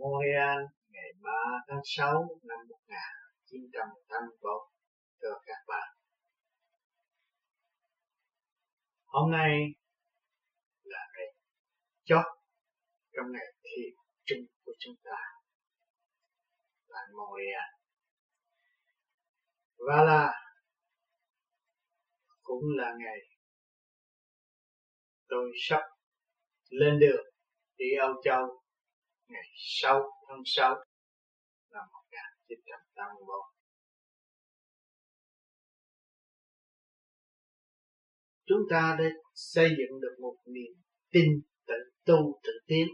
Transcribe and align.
Montreal 0.00 0.58
ngày 0.88 1.12
3 1.22 1.30
tháng 1.68 1.80
6 1.84 2.28
năm 2.42 2.58
1981 2.68 4.52
cho 5.20 5.28
các 5.46 5.64
bạn. 5.68 5.96
Hôm 9.04 9.30
nay 9.30 9.58
là 10.82 11.06
ngày 11.16 11.34
chót 12.04 12.24
trong 13.12 13.32
ngày 13.32 13.46
thiền 13.62 13.94
chung 14.24 14.46
của 14.64 14.72
chúng 14.78 14.94
ta 15.04 15.18
là 16.88 17.00
Montreal. 17.12 17.70
Và 19.78 20.04
là 20.04 20.32
cũng 22.42 22.64
là 22.76 22.94
ngày 22.98 23.18
tôi 25.28 25.50
sắp 25.56 25.82
lên 26.70 26.98
đường 26.98 27.24
đi 27.76 27.86
Âu 28.00 28.14
Châu 28.24 28.62
ngày 29.30 29.48
sau 29.56 30.00
tháng 30.28 30.42
6 30.44 30.74
năm 31.72 31.84
1981. 31.92 33.40
Chúng 38.46 38.60
ta 38.70 38.96
đã 38.98 39.04
xây 39.34 39.68
dựng 39.68 40.00
được 40.00 40.16
một 40.20 40.36
niềm 40.46 40.82
tin 41.10 41.40
tự 41.66 41.74
tu 42.04 42.40
tự 42.42 42.50
tiến 42.66 42.88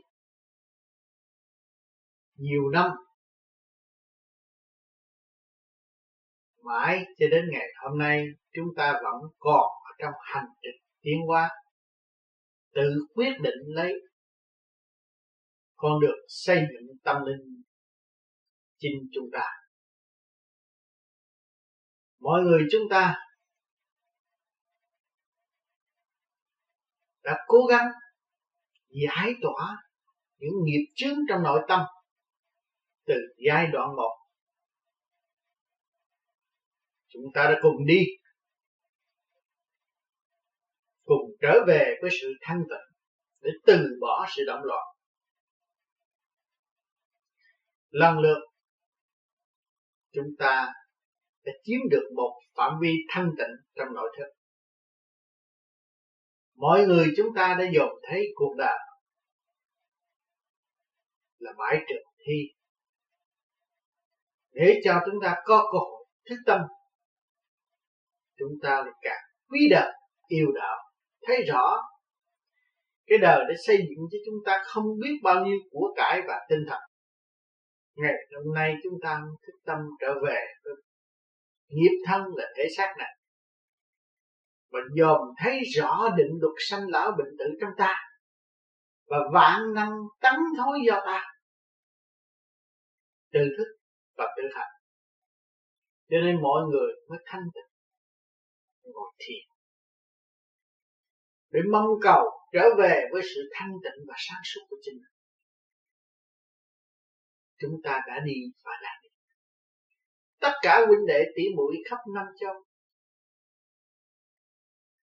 nhiều 2.34 2.70
năm, 2.73 2.90
mãi 6.64 7.04
cho 7.18 7.26
đến 7.30 7.45
ngày 7.52 7.68
hôm 7.82 7.98
nay, 7.98 8.24
chúng 8.52 8.68
ta 8.76 8.92
vẫn 8.92 9.32
còn 9.38 9.70
ở 9.84 9.90
trong 9.98 10.12
hành 10.23 10.48
trình 10.62 10.82
tiến 11.00 11.16
hóa 11.26 11.50
tự 12.74 13.06
quyết 13.14 13.32
định 13.42 13.59
lấy 13.66 13.92
con 15.77 16.01
được 16.01 16.16
xây 16.29 16.57
dựng 16.57 16.98
tâm 17.05 17.16
linh 17.27 17.63
chính 18.79 19.09
chúng 19.13 19.29
ta. 19.32 19.45
Mọi 22.18 22.43
người 22.43 22.63
chúng 22.71 22.83
ta 22.91 23.15
đã 27.23 27.45
cố 27.46 27.59
gắng 27.71 27.87
giải 28.88 29.35
tỏa 29.43 29.77
những 30.38 30.52
nghiệp 30.65 30.93
chướng 30.95 31.16
trong 31.29 31.43
nội 31.43 31.60
tâm 31.68 31.80
từ 33.07 33.15
giai 33.46 33.66
đoạn 33.73 33.88
một. 33.96 34.16
Chúng 37.09 37.24
ta 37.35 37.45
đã 37.45 37.59
cùng 37.63 37.87
đi, 37.87 38.05
cùng 41.05 41.30
trở 41.40 41.65
về 41.66 41.95
với 42.02 42.11
sự 42.21 42.33
thanh 42.40 42.63
tịnh 42.68 42.96
để 43.40 43.51
từ 43.66 43.99
bỏ 44.01 44.27
sự 44.37 44.43
động 44.46 44.61
loạn 44.65 44.96
lần 47.97 48.19
lượt, 48.19 48.39
chúng 50.13 50.27
ta 50.39 50.73
đã 51.45 51.52
chiếm 51.63 51.80
được 51.91 52.11
một 52.16 52.41
phạm 52.57 52.73
vi 52.80 52.93
thanh 53.09 53.30
tịnh 53.39 53.57
trong 53.75 53.95
nội 53.95 54.16
thức. 54.19 54.27
Mọi 56.55 56.87
người 56.87 57.07
chúng 57.17 57.27
ta 57.37 57.57
đã 57.59 57.65
dồn 57.74 57.91
thấy 58.09 58.27
cuộc 58.35 58.55
đời 58.59 58.79
là 61.39 61.52
bãi 61.59 61.77
trường 61.89 62.07
thi. 62.27 62.43
Để 64.50 64.81
cho 64.84 65.00
chúng 65.06 65.21
ta 65.22 65.34
có 65.44 65.69
cơ 65.72 65.78
hội 65.78 66.06
thức 66.28 66.37
tâm, 66.47 66.61
chúng 68.39 68.53
ta 68.62 68.71
lại 68.71 68.94
càng 69.03 69.22
quý 69.49 69.61
đời, 69.71 69.93
yêu 70.27 70.47
đạo, 70.55 70.78
thấy 71.27 71.37
rõ 71.49 71.77
cái 73.06 73.19
đời 73.19 73.44
để 73.49 73.55
xây 73.67 73.77
dựng 73.77 74.06
cho 74.11 74.19
chúng 74.27 74.39
ta 74.47 74.62
không 74.67 74.84
biết 75.03 75.19
bao 75.22 75.44
nhiêu 75.44 75.59
của 75.71 75.94
cải 75.97 76.21
và 76.28 76.47
tinh 76.49 76.65
thần 76.69 76.81
ngày 77.97 78.15
hôm 78.44 78.55
nay 78.55 78.75
chúng 78.83 78.99
ta 79.03 79.21
thức 79.47 79.53
tâm 79.65 79.78
trở 80.00 80.15
về 80.27 80.47
với 80.65 80.75
nghiệp 81.69 82.03
thân 82.07 82.23
là 82.37 82.45
thể 82.57 82.65
xác 82.77 82.95
này. 82.99 83.19
Và 84.71 84.79
dòm 84.99 85.21
thấy 85.39 85.61
rõ 85.77 86.09
định 86.17 86.39
luật 86.41 86.55
sanh 86.69 86.89
lão 86.89 87.11
bệnh 87.19 87.37
tử 87.39 87.45
trong 87.61 87.71
ta 87.79 87.95
và 89.06 89.19
vạn 89.33 89.75
năng 89.75 89.93
tấn 90.21 90.35
thối 90.59 90.79
do 90.87 91.03
ta. 91.06 91.25
Từ 93.33 93.41
thức 93.59 93.77
và 94.17 94.25
tự 94.37 94.43
hành. 94.55 94.73
Cho 96.11 96.17
nên 96.25 96.43
mọi 96.43 96.62
người 96.71 96.93
mới 97.09 97.19
thanh 97.27 97.43
tịnh, 97.55 97.73
ngồi 98.93 99.12
thiền. 99.19 99.56
Để 101.51 101.61
mong 101.73 101.89
cầu 102.03 102.25
trở 102.53 102.62
về 102.79 103.05
với 103.12 103.23
sự 103.23 103.51
thanh 103.53 103.73
tịnh 103.85 104.05
và 104.09 104.15
sáng 104.29 104.41
suốt 104.45 104.61
của 104.69 104.77
chính 104.83 104.95
mình 104.95 105.16
chúng 107.59 107.81
ta 107.84 108.00
đã 108.09 108.21
đi 108.27 108.34
và 108.65 108.72
đang 108.83 108.99
đi 109.03 109.09
tất 110.41 110.53
cả 110.62 110.84
huynh 110.87 111.06
đệ 111.09 111.25
tỷ 111.37 111.43
muội 111.56 111.77
khắp 111.91 111.99
năm 112.15 112.27
châu 112.41 112.55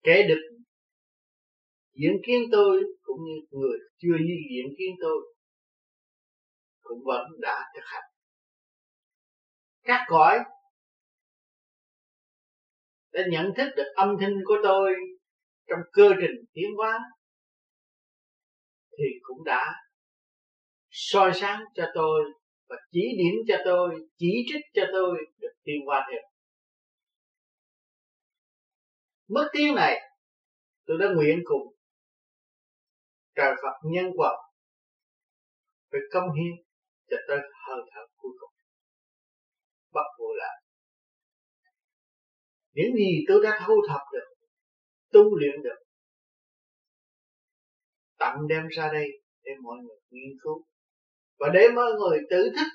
kể 0.03 0.23
được 0.29 0.61
diễn 1.93 2.13
kiến 2.27 2.43
tôi 2.53 2.83
cũng 3.03 3.19
như 3.25 3.35
người 3.51 3.79
chưa 3.99 4.17
như 4.27 4.35
diễn 4.51 4.75
kiến 4.79 4.97
tôi 5.01 5.35
cũng 6.91 6.99
vẫn 7.05 7.27
đã 7.41 7.65
thực 7.75 7.85
hành. 7.85 8.11
Các 9.83 10.05
cõi 10.09 10.39
đã 13.13 13.23
nhận 13.31 13.53
thức 13.57 13.69
được 13.77 13.93
âm 13.95 14.09
thanh 14.21 14.35
của 14.45 14.57
tôi 14.63 14.95
trong 15.67 15.79
cơ 15.93 16.09
trình 16.21 16.45
tiến 16.53 16.71
hóa 16.77 16.99
thì 18.99 19.05
cũng 19.23 19.45
đã 19.45 19.73
soi 20.91 21.31
sáng 21.35 21.61
cho 21.75 21.85
tôi 21.95 22.21
và 22.71 22.77
chỉ 22.93 23.01
điểm 23.19 23.35
cho 23.49 23.55
tôi 23.65 23.91
chỉ 24.17 24.33
trích 24.49 24.65
cho 24.75 24.83
tôi 24.93 25.19
được 25.41 25.53
tiên 25.65 25.77
qua 25.87 26.07
thêm. 26.11 26.23
Mức 29.29 29.49
tiếng 29.53 29.75
này, 29.75 30.01
tôi 30.87 30.99
đã 31.01 31.07
nguyện 31.15 31.41
cùng 31.45 31.75
trời 33.35 33.55
Phật 33.63 33.89
nhân 33.93 34.07
quả 34.17 34.31
phải 35.91 36.01
công 36.13 36.29
hiến 36.33 36.65
cho 37.11 37.17
tới 37.29 37.39
hơi 37.69 37.81
thở 37.95 38.01
cuối 38.17 38.33
cùng. 38.41 38.51
Bắt 39.93 40.07
vô 40.19 40.27
lại 40.35 40.61
những 42.73 42.95
gì 42.97 43.25
tôi 43.29 43.41
đã 43.45 43.65
thu 43.67 43.75
thập 43.89 44.01
được, 44.13 44.35
tu 45.13 45.37
luyện 45.37 45.63
được, 45.63 45.81
tặng 48.19 48.49
đem 48.49 48.67
ra 48.69 48.89
đây 48.93 49.09
để 49.43 49.53
mọi 49.63 49.79
người 49.79 49.97
nghiên 50.11 50.39
cứu 50.43 50.65
và 51.41 51.49
để 51.55 51.69
mọi 51.75 51.93
người 51.93 52.19
tự 52.31 52.51
thức, 52.57 52.67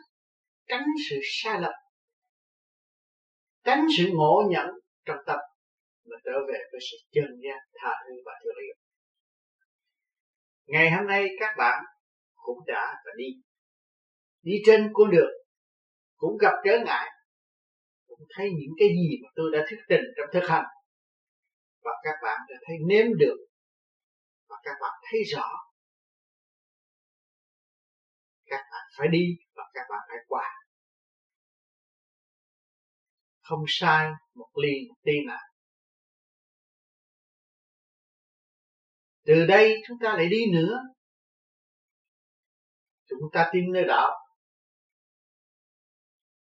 tránh 0.68 0.86
sự 1.10 1.16
sai 1.24 1.62
lầm, 1.62 1.74
tránh 3.64 3.86
sự 3.98 4.04
ngộ 4.14 4.44
nhận 4.50 4.68
trong 5.06 5.18
tâm 5.26 5.40
mà 6.06 6.18
trở 6.26 6.32
về 6.48 6.60
với 6.72 6.82
sự 6.92 6.98
chân 7.12 7.26
giác 7.44 7.60
tha 7.74 7.92
thứ 8.08 8.14
và 8.26 8.32
thương 8.44 8.64
yêu. 8.64 8.76
Ngày 10.66 10.92
hôm 10.92 11.08
nay 11.08 11.28
các 11.40 11.56
bạn 11.58 11.84
cũng 12.36 12.58
đã 12.68 12.94
và 13.06 13.12
đi. 13.18 13.26
Đi 14.42 14.54
trên 14.66 14.90
con 14.94 15.12
đường, 15.12 15.32
cũng 16.16 16.38
gặp 16.38 16.54
trở 16.66 16.80
ngại, 16.86 17.12
cũng 18.08 18.20
thấy 18.36 18.50
những 18.50 18.76
cái 18.80 18.88
gì 18.88 19.18
mà 19.24 19.30
tôi 19.36 19.52
đã 19.54 19.66
thức 19.70 19.78
trình 19.90 20.04
trong 20.18 20.28
thực 20.34 20.50
hành. 20.50 20.66
Và 21.84 21.92
các 22.04 22.16
bạn 22.24 22.40
đã 22.50 22.56
thấy 22.68 22.76
nếm 22.88 23.06
được, 23.20 23.38
và 24.50 24.56
các 24.64 24.76
bạn 24.82 24.92
thấy 25.12 25.20
rõ 25.36 25.50
các 28.56 28.66
bạn 28.72 28.86
phải 28.98 29.08
đi 29.12 29.26
và 29.56 29.64
các 29.74 29.86
bạn 29.90 30.00
phải 30.10 30.18
qua. 30.28 30.44
Không 33.42 33.64
sai 33.68 34.10
một 34.34 34.50
ly 34.64 34.74
một 34.90 34.96
tí 35.04 35.12
nào. 35.28 35.42
Từ 39.26 39.46
đây 39.46 39.76
chúng 39.88 39.98
ta 40.04 40.14
lại 40.14 40.28
đi 40.30 40.46
nữa. 40.54 40.80
Chúng 43.10 43.30
ta 43.34 43.50
tin 43.54 43.64
nơi 43.74 43.84
đạo. 43.88 44.12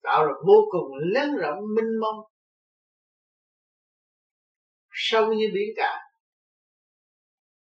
Đạo 0.04 0.25
là 0.25 0.34
vô 0.48 0.68
cùng 0.72 0.88
lớn 1.13 1.30
rộng, 1.42 1.60
minh 1.75 2.00
mông. 2.02 2.25
Sâu 4.92 5.34
như 5.34 5.45
biển 5.54 5.69
cả. 5.75 5.98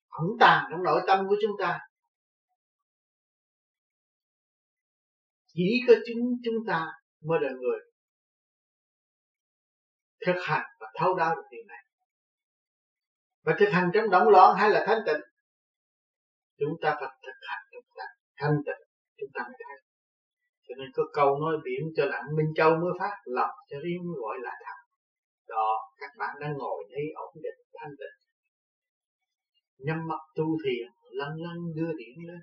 Ẩn 0.07 0.27
tàng 0.39 0.67
trong 0.71 0.83
nội 0.83 1.01
tâm 1.07 1.25
của 1.29 1.35
chúng 1.41 1.51
ta. 1.59 1.86
Chỉ 5.57 5.69
có 5.87 5.93
chúng 6.07 6.23
chúng 6.43 6.59
ta 6.67 6.79
mới 7.27 7.39
là 7.41 7.49
người 7.49 7.79
thực 10.25 10.39
hành 10.41 10.65
và 10.79 10.87
thấu 10.99 11.15
đáo 11.15 11.35
được 11.35 11.47
điều 11.51 11.63
này. 11.67 11.83
Và 13.45 13.55
thực 13.59 13.69
hành 13.69 13.89
trong 13.93 14.09
động 14.09 14.27
loạn 14.29 14.57
hay 14.57 14.69
là 14.69 14.83
thanh 14.87 15.01
tịnh, 15.05 15.21
chúng 16.59 16.75
ta 16.81 16.89
phải 16.99 17.09
thực 17.25 17.37
hành 17.49 17.63
trong 17.71 17.83
thanh 18.39 18.57
tịnh, 18.65 18.87
chúng 19.17 19.29
ta 19.33 19.41
mới 19.47 19.57
thấy. 19.67 19.77
Cho 20.67 20.75
nên 20.77 20.89
có 20.93 21.03
câu 21.13 21.39
nói 21.39 21.55
biển 21.65 21.81
cho 21.95 22.05
lặng 22.05 22.27
minh 22.37 22.51
châu 22.55 22.69
mới 22.69 22.91
phát 22.99 23.15
lập 23.25 23.51
cho 23.69 23.77
riêng 23.83 24.01
mới 24.07 24.15
gọi 24.21 24.37
là 24.41 24.51
thật. 24.65 24.79
Đó, 25.47 25.69
các 25.97 26.11
bạn 26.17 26.35
đang 26.39 26.53
ngồi 26.57 26.83
đây 26.91 27.05
ổn 27.15 27.33
định, 27.43 27.59
thanh 27.79 27.91
tịnh. 27.99 28.17
Nhắm 29.77 30.07
mắt 30.07 30.21
tu 30.35 30.45
thiền, 30.65 30.87
lăn 31.11 31.29
lăn 31.37 31.57
đưa 31.75 31.91
điện 31.97 32.17
lên 32.27 32.41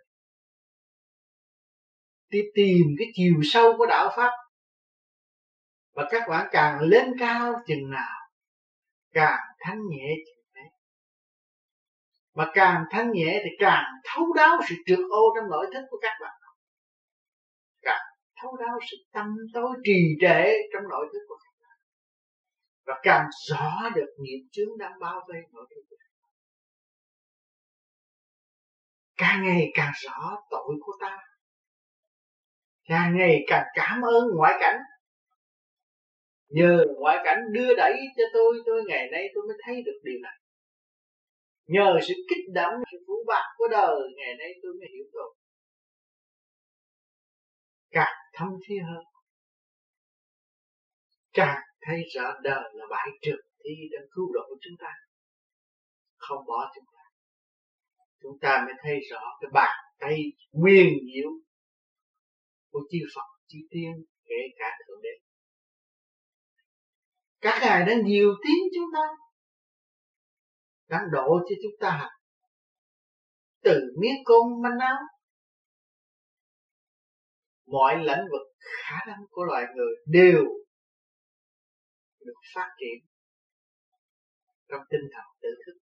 đi 2.35 2.41
tìm 2.55 2.87
cái 2.99 3.09
chiều 3.15 3.35
sâu 3.43 3.75
của 3.79 3.87
đạo 3.87 4.11
pháp. 4.17 4.31
Và 5.93 6.09
các 6.11 6.29
bạn 6.29 6.49
càng 6.53 6.81
lên 6.81 7.13
cao 7.19 7.55
chừng 7.67 7.91
nào, 7.91 8.21
càng 9.13 9.41
thanh 9.61 9.79
nhẹ 9.89 10.09
chừng 10.27 10.45
đấy. 10.55 10.71
Mà 12.35 12.51
càng 12.55 12.85
thanh 12.91 13.13
nhẹ 13.13 13.41
thì 13.45 13.51
càng 13.59 13.85
thấu 14.05 14.33
đáo 14.37 14.59
sự 14.69 14.75
trượt 14.87 14.99
ô 15.11 15.35
trong 15.37 15.51
nội 15.51 15.67
thức 15.75 15.85
của 15.91 15.99
các 16.03 16.13
bạn. 16.21 16.33
Càng 17.83 18.03
thấu 18.43 18.57
đáo 18.57 18.79
sự 18.91 18.97
tâm 19.13 19.27
tối 19.55 19.77
trì 19.85 20.17
trệ 20.21 20.53
trong 20.73 20.89
nội 20.89 21.07
thức 21.13 21.21
của 21.29 21.37
các 21.45 21.55
bạn. 21.61 21.79
Và 22.87 23.01
càng 23.03 23.27
rõ 23.49 23.89
được 23.95 24.15
nghiệp 24.19 24.49
chướng 24.53 24.79
đang 24.79 24.93
bao 25.01 25.21
vây 25.29 25.41
nội 25.53 25.67
thức 25.71 25.83
của 25.91 25.97
các 25.99 26.11
bạn. 26.23 26.31
Càng 29.17 29.45
ngày 29.45 29.71
càng 29.75 29.93
rõ 29.95 30.37
tội 30.51 30.75
của 30.81 30.97
ta 31.01 31.19
càng 32.85 33.17
ngày 33.17 33.45
càng 33.47 33.67
cảm 33.75 34.03
ơn 34.03 34.25
ngoại 34.37 34.55
cảnh. 34.61 34.77
Nhờ 36.49 36.85
ngoại 36.99 37.19
cảnh 37.25 37.39
đưa 37.53 37.75
đẩy 37.77 37.97
cho 38.17 38.23
tôi 38.33 38.55
tôi 38.67 38.83
ngày 38.89 39.09
nay 39.13 39.29
tôi 39.35 39.45
mới 39.49 39.57
thấy 39.67 39.83
được 39.83 40.01
điều 40.05 40.19
này. 40.23 40.39
Nhờ 41.67 41.99
sự 42.09 42.15
kích 42.29 42.53
động, 42.55 42.75
sự 42.93 42.99
phụ 43.07 43.15
bạc 43.27 43.55
của 43.59 43.69
đời, 43.71 44.01
ngày 44.17 44.35
nay 44.39 44.49
tôi 44.63 44.73
mới 44.81 44.89
hiểu 44.95 45.05
được. 45.13 45.33
Càng 47.91 48.15
thâm 48.33 48.49
thi 48.69 48.75
hơn, 48.79 49.05
càng 51.33 51.63
thấy 51.81 52.03
rõ 52.15 52.41
đời 52.43 52.71
là 52.75 52.87
bãi 52.91 53.09
trường 53.23 53.47
thi 53.65 53.71
đang 53.93 54.09
cứu 54.11 54.33
độ 54.33 54.41
chúng 54.61 54.77
ta, 54.79 54.93
không 56.17 56.47
bỏ 56.47 56.73
chúng 56.75 56.85
ta. 56.93 57.03
Chúng 58.23 58.39
ta 58.41 58.63
mới 58.67 58.75
thấy 58.83 59.01
rõ 59.11 59.21
cái 59.41 59.51
bàn 59.53 59.77
tay 59.99 60.23
nguyên 60.53 60.89
diệu 61.15 61.31
của 62.75 62.81
chư 62.91 62.99
Phật, 63.15 63.29
chư 63.47 63.59
Tiên, 63.71 63.93
kể 64.25 64.41
cả 64.59 64.79
thượng 64.89 65.03
đế. 65.03 65.15
Các 67.41 67.59
ngài 67.63 67.87
đang 67.87 68.07
nhiều 68.07 68.35
tiếng 68.45 68.63
chúng 68.75 68.91
ta 68.95 69.05
đang 70.89 71.11
độ 71.13 71.27
cho 71.49 71.55
chúng 71.63 71.77
ta 71.81 72.11
từ 73.63 73.81
miếng 74.01 74.25
cơm 74.25 74.63
manh 74.63 74.79
áo, 74.81 74.97
mọi 77.67 77.97
lĩnh 77.97 78.25
vực 78.33 78.47
khả 78.59 78.97
năng 79.07 79.21
của 79.31 79.45
loài 79.45 79.65
người 79.77 79.95
đều 80.07 80.45
được 82.21 82.41
phát 82.55 82.69
triển 82.81 83.09
trong 84.69 84.81
tinh 84.91 85.09
thần 85.13 85.25
tự 85.43 85.49
thức. 85.67 85.79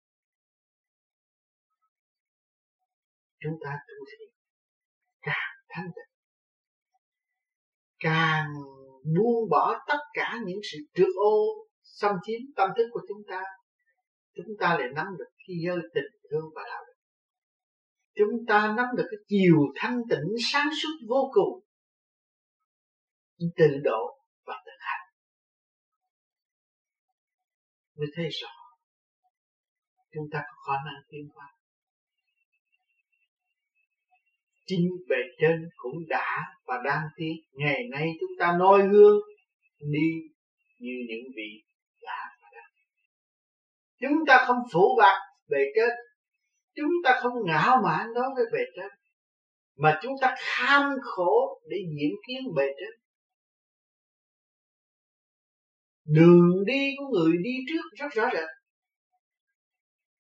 Chúng 3.41 3.59
ta 3.65 3.71
tu 3.89 3.95
thiền 4.11 4.29
càng 5.21 5.55
thanh 5.69 5.87
tịnh 5.87 6.12
càng 8.03 8.47
buông 9.17 9.51
bỏ 9.51 9.85
tất 9.89 9.99
cả 10.13 10.37
những 10.47 10.61
sự 10.73 10.79
trượt 10.95 11.15
ô, 11.17 11.67
xâm 11.83 12.17
chiếm 12.23 12.41
tâm 12.57 12.71
thức 12.77 12.89
của 12.93 13.01
chúng 13.09 13.23
ta 13.29 13.43
chúng 14.35 14.47
ta 14.59 14.77
lại 14.79 14.89
nắm 14.95 15.07
được 15.19 15.31
khi 15.47 15.55
giới 15.67 15.79
tình 15.95 16.05
thương 16.31 16.45
và 16.55 16.63
đạo 16.69 16.85
đức. 16.87 16.93
Chúng 18.15 18.47
ta 18.49 18.75
nắm 18.77 18.87
được 18.97 19.07
cái 19.11 19.19
chiều 19.29 19.57
thanh 19.77 20.03
tịnh 20.11 20.35
sáng 20.53 20.69
suốt 20.83 21.07
vô 21.09 21.31
cùng 21.33 21.65
tự 23.57 23.81
độ 23.85 24.19
và 24.45 24.63
tự 24.67 24.73
hành. 24.79 25.09
Mới 27.97 28.07
thấy 28.15 28.29
rõ, 28.29 28.53
chúng 30.13 30.25
ta 30.33 30.43
có 30.49 30.73
khả 30.73 30.85
năng 30.85 31.03
tiến 31.09 31.29
hóa 31.35 31.55
chính 34.67 34.89
bề 35.09 35.17
trên 35.41 35.69
cũng 35.77 35.95
đã 36.09 36.39
và 36.67 36.75
đang 36.85 37.03
tiến. 37.17 37.37
Ngày 37.53 37.83
nay 37.91 38.09
chúng 38.21 38.31
ta 38.39 38.57
noi 38.59 38.89
gương, 38.89 39.21
đi 39.79 40.33
như 40.79 40.93
những 41.09 41.33
vị 41.37 41.63
đã 42.03 42.37
và 42.43 42.49
đang. 42.53 42.71
Chúng 44.01 44.27
ta 44.27 44.45
không 44.47 44.59
phủ 44.73 44.97
bạc 44.99 45.19
bề 45.49 45.59
trên. 45.75 45.91
Chúng 46.75 46.93
ta 47.05 47.21
không 47.23 47.33
ngạo 47.47 47.83
mạn 47.85 48.07
đối 48.15 48.25
với 48.37 48.45
bề 48.53 48.65
trên. 48.77 48.91
Mà 49.77 50.01
chúng 50.03 50.13
ta 50.21 50.35
kham 50.39 50.83
khổ 51.03 51.61
để 51.71 51.77
diễn 51.77 52.11
kiến 52.27 52.55
bề 52.57 52.67
trên. 52.67 53.01
Đường 56.05 56.65
đi 56.67 56.91
của 56.99 57.07
người 57.09 57.33
đi 57.43 57.51
trước 57.69 57.97
rất 57.97 58.09
rõ 58.13 58.31
rệt. 58.33 58.49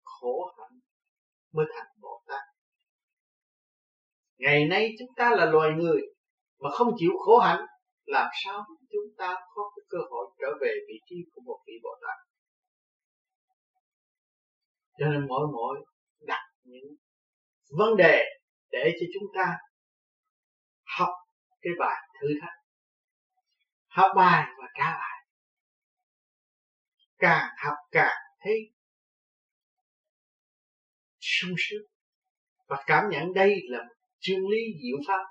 Khổ 0.04 0.54
hạnh 0.58 0.80
mới 1.54 1.66
thành 1.76 1.91
ngày 4.42 4.66
nay 4.66 4.96
chúng 5.00 5.16
ta 5.16 5.30
là 5.36 5.46
loài 5.46 5.70
người 5.78 6.02
mà 6.60 6.70
không 6.70 6.94
chịu 6.98 7.12
khổ 7.26 7.38
hạnh, 7.38 7.66
làm 8.06 8.28
sao 8.44 8.66
chúng 8.92 9.16
ta 9.18 9.36
có 9.56 9.72
cái 9.76 9.84
cơ 9.90 9.98
hội 10.10 10.26
trở 10.40 10.48
về 10.62 10.74
vị 10.88 11.00
trí 11.06 11.16
của 11.32 11.42
một 11.46 11.60
vị 11.68 11.74
bồ 11.84 11.90
tát? 12.02 12.18
Cho 14.98 15.06
nên 15.06 15.28
mỗi 15.28 15.48
mỗi 15.54 15.86
đặt 16.20 16.44
những 16.64 16.96
vấn 17.70 17.98
đề 17.98 18.24
để 18.72 18.92
cho 19.00 19.06
chúng 19.14 19.30
ta 19.36 19.58
học 20.98 21.14
cái 21.62 21.74
bài 21.80 22.02
thử 22.22 22.28
thách, 22.42 22.58
học 23.88 24.12
bài 24.16 24.48
và 24.58 24.68
trả 24.78 24.92
bài 24.92 25.26
càng 27.18 27.50
học 27.66 27.78
càng 27.92 28.18
thấy 28.40 28.74
sung 31.20 31.56
sướng 31.58 31.86
và 32.68 32.84
cảm 32.86 33.04
nhận 33.10 33.34
đây 33.34 33.56
là 33.70 33.84
một 33.84 34.01
chân 34.22 34.40
lý 34.52 34.62
diệu 34.82 34.98
pháp. 35.08 35.24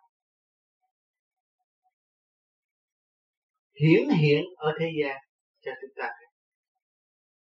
Hiển 3.80 4.08
hiện 4.20 4.44
ở 4.56 4.72
thế 4.80 4.86
gian 5.02 5.16
cho 5.60 5.72
chúng 5.80 5.94
ta. 5.96 6.08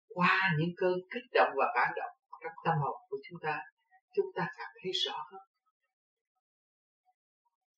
Qua 0.08 0.52
những 0.60 0.70
cơn 0.78 0.94
kích 1.14 1.30
động 1.34 1.50
và 1.58 1.66
phản 1.76 1.94
động 1.96 2.16
trong 2.44 2.54
tâm 2.66 2.74
hồn 2.82 2.98
của 3.10 3.18
chúng 3.30 3.40
ta 3.42 3.60
chúng 4.16 4.26
ta 4.36 4.48
cảm 4.58 4.70
thấy 4.84 4.92
rõ 5.06 5.18
hơn. 5.32 5.42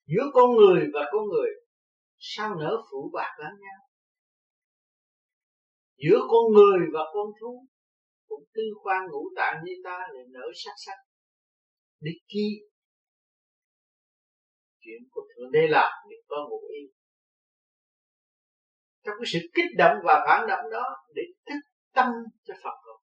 Giữa 0.06 0.30
con 0.34 0.52
người 0.52 0.90
và 0.94 1.02
con 1.12 1.26
người, 1.30 1.50
sao 2.18 2.56
nở 2.56 2.82
phủ 2.92 3.12
bạc 3.14 3.36
lẫn 3.40 3.54
nhau? 3.60 3.80
Giữa 5.98 6.20
con 6.28 6.54
người 6.54 6.88
và 6.94 7.02
con 7.14 7.28
thú, 7.42 7.66
cũng 8.28 8.44
tư 8.54 8.64
khoan 8.84 9.02
ngũ 9.12 9.24
tạng 9.36 9.64
như 9.64 9.74
ta 9.84 10.00
lại 10.14 10.24
nở 10.30 10.46
sắc 10.56 10.74
sắc. 10.86 10.98
Để 12.00 12.12
chi 12.28 12.62
chuyện 14.84 15.02
của 15.12 15.22
thượng 15.22 15.52
đế 15.52 15.68
làm 15.70 15.92
thì 16.10 16.16
có 16.28 16.36
ngụ 16.50 16.68
ý. 16.74 16.82
Trong 19.04 19.16
cái 19.20 19.26
sự 19.34 19.40
kích 19.54 19.72
động 19.78 19.98
và 20.04 20.24
phản 20.28 20.48
động 20.48 20.72
đó 20.72 20.86
để 21.16 21.22
thức 21.46 21.60
tâm 21.94 22.08
cho 22.44 22.54
Phật 22.64 22.78
hồn. 22.86 23.02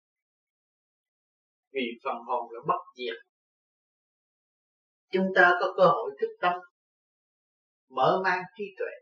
Vì 1.72 1.82
phần 2.04 2.16
hồn 2.28 2.52
là 2.52 2.60
bất 2.68 2.82
diệt. 2.98 3.18
Chúng 5.12 5.28
ta 5.36 5.52
có 5.60 5.74
cơ 5.78 5.84
hội 5.84 6.12
thức 6.22 6.30
tâm, 6.42 6.54
mở 7.90 8.22
mang 8.24 8.44
trí 8.58 8.64
tuệ, 8.78 8.94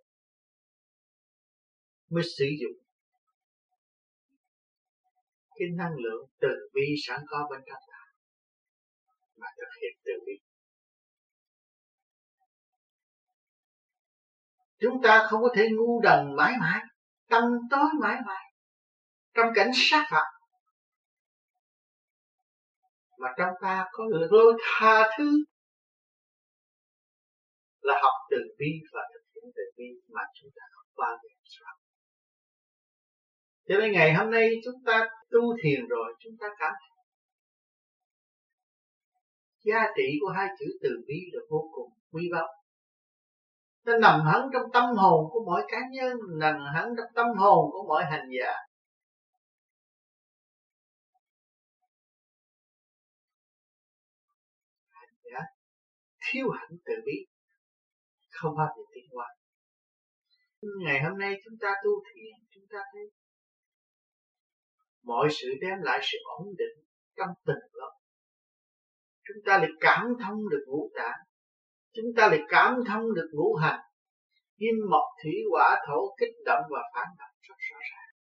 mới 2.09 2.23
sử 2.37 2.45
dụng 2.61 2.87
cái 5.55 5.67
năng 5.77 5.95
lượng 6.03 6.29
từ 6.39 6.47
bi 6.73 6.81
sẵn 7.07 7.19
có 7.27 7.47
bên 7.51 7.59
trong 7.65 7.81
ta, 7.87 8.01
mà 9.35 9.47
thực 9.57 9.81
hiện 9.81 9.93
từ 10.05 10.11
bi. 10.25 10.46
Chúng 14.79 15.01
ta 15.03 15.27
không 15.29 15.41
có 15.41 15.49
thể 15.55 15.67
ngu 15.77 16.01
đần 16.01 16.35
mãi 16.35 16.53
mãi, 16.59 16.81
tâm 17.29 17.43
tối 17.71 17.89
mãi 18.01 18.17
mãi, 18.25 18.43
trong 19.33 19.47
cảnh 19.55 19.71
sát 19.73 20.05
phạt. 20.09 20.25
Mà 23.19 23.27
trong 23.37 23.49
ta 23.61 23.85
có 23.91 24.05
lối 24.31 24.53
tha 24.63 25.09
thứ 25.17 25.43
là 27.81 27.93
học 28.03 28.27
từ 28.31 28.37
bi 28.59 28.71
và 28.93 29.01
thực 29.13 29.21
hiện 29.35 29.51
từ 29.55 29.63
bi 29.77 29.85
mà 30.15 30.21
chúng 30.41 30.49
ta 30.55 30.61
không 30.73 30.93
bao 30.97 31.17
giờ 31.23 31.29
sao 31.43 31.73
cho 33.67 33.75
nên 33.79 33.91
ngày 33.91 34.13
hôm 34.13 34.31
nay 34.31 34.49
chúng 34.65 34.83
ta 34.85 35.09
tu 35.31 35.39
thiền 35.63 35.87
rồi, 35.87 36.13
chúng 36.19 36.33
ta 36.39 36.47
cảm 36.59 36.73
thấy 36.79 36.97
giá 39.59 39.79
trị 39.97 40.17
của 40.21 40.29
hai 40.29 40.47
chữ 40.59 40.65
từ 40.81 40.89
bi 41.07 41.15
là 41.31 41.41
vô 41.49 41.69
cùng 41.73 41.91
quý 42.11 42.29
báu 42.31 42.47
nó 43.87 43.97
nằm 43.97 44.19
hẳn 44.25 44.49
trong 44.53 44.71
tâm 44.73 44.85
hồn 44.95 45.29
của 45.31 45.43
mỗi 45.45 45.61
cá 45.67 45.77
nhân, 45.91 46.17
nằm 46.39 46.55
hẳn 46.75 46.85
trong 46.97 47.11
tâm 47.15 47.27
hồn 47.37 47.71
của 47.71 47.85
mỗi 47.87 48.03
hành 48.05 48.27
giả. 48.39 48.53
Hành 54.89 55.15
giả 55.23 55.39
thiếu 56.25 56.49
hẳn 56.49 56.69
từ 56.85 56.93
bi, 57.05 57.25
không 58.29 58.55
bao 58.57 58.67
giờ 58.77 58.83
tiến 58.93 59.05
qua 59.11 59.27
ngày 60.85 61.03
hôm 61.03 61.17
nay 61.17 61.33
chúng 61.45 61.57
ta 61.61 61.69
tu 61.83 61.91
thiền, 62.07 62.47
chúng 62.49 62.63
ta 62.69 62.77
thấy 62.93 63.11
mọi 65.03 65.27
sự 65.31 65.47
đem 65.61 65.77
lại 65.81 65.99
sự 66.11 66.17
ổn 66.39 66.47
định 66.57 66.85
trong 67.15 67.29
tình 67.45 67.63
lòng 67.73 67.97
chúng 69.27 69.43
ta 69.45 69.57
lại 69.57 69.69
cảm 69.79 70.03
thông 70.23 70.49
được 70.49 70.63
ngũ 70.67 70.89
tạng 70.95 71.19
chúng 71.97 72.13
ta 72.17 72.27
lại 72.27 72.39
cảm 72.49 72.73
thông 72.87 73.13
được 73.15 73.29
ngũ 73.33 73.55
hành. 73.55 73.79
Kim 74.59 74.75
mộc 74.91 75.05
thủy 75.23 75.33
hỏa 75.51 75.77
thổ 75.87 76.15
kích 76.19 76.35
động 76.45 76.63
và 76.69 76.79
phản 76.95 77.07
động 77.17 77.35
rất 77.41 77.55
rõ 77.69 77.77
ràng. 77.91 78.13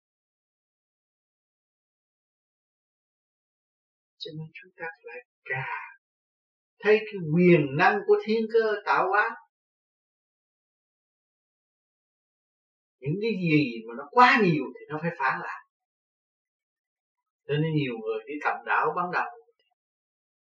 Cho 4.18 4.32
nên 4.38 4.48
chúng 4.54 4.72
ta 4.78 4.86
phải 5.04 5.22
cả 5.46 5.86
thấy 6.80 6.98
cái 7.00 7.20
quyền 7.36 7.78
năng 7.78 8.00
của 8.08 8.16
thiên 8.26 8.46
cơ 8.54 8.74
tạo 8.86 9.08
hóa. 9.10 9.30
Những 13.00 13.16
cái 13.22 13.32
gì 13.32 13.84
mà 13.88 13.94
nó 13.98 14.04
quá 14.12 14.40
nhiều 14.44 14.64
thì 14.74 14.86
nó 14.90 15.00
phải 15.02 15.12
phản 15.20 15.42
lại. 15.42 15.62
Cho 17.48 17.54
nên 17.54 17.74
nhiều 17.76 17.94
người 18.02 18.20
đi 18.28 18.34
tầm 18.44 18.56
đạo 18.66 18.94
ban 18.96 19.12
đầu 19.12 19.26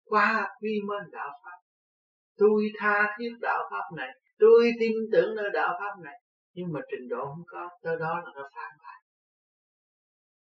qua 0.04 0.50
quy 0.62 0.82
mô 0.88 0.94
đạo 1.12 1.30
pháp 1.44 1.59
tôi 2.40 2.72
tha 2.78 3.16
thiết 3.18 3.30
đạo 3.42 3.70
pháp 3.72 3.96
này, 3.98 4.10
tôi 4.40 4.72
tin 4.80 4.92
tưởng 5.12 5.36
nơi 5.36 5.50
đạo 5.54 5.78
pháp 5.80 6.04
này. 6.04 6.16
Nhưng 6.54 6.74
mà 6.74 6.80
trình 6.92 7.10
độ 7.10 7.26
không 7.26 7.44
có, 7.48 7.70
tới 7.84 7.96
đó 8.00 8.22
là 8.26 8.32
nó 8.36 8.50
phản 8.56 8.72
lại 8.84 9.00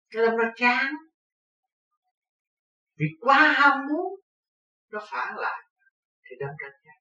cái 0.09 0.25
đó 0.25 0.31
nó 0.37 0.43
chán. 0.55 0.93
Vì 2.95 3.05
quá 3.19 3.53
ham 3.57 3.87
muốn, 3.87 4.19
nó 4.91 4.99
phản 5.11 5.37
lại. 5.37 5.63
Thì 6.23 6.35
đâm 6.39 6.49
ra 6.49 6.69
chán 6.85 6.97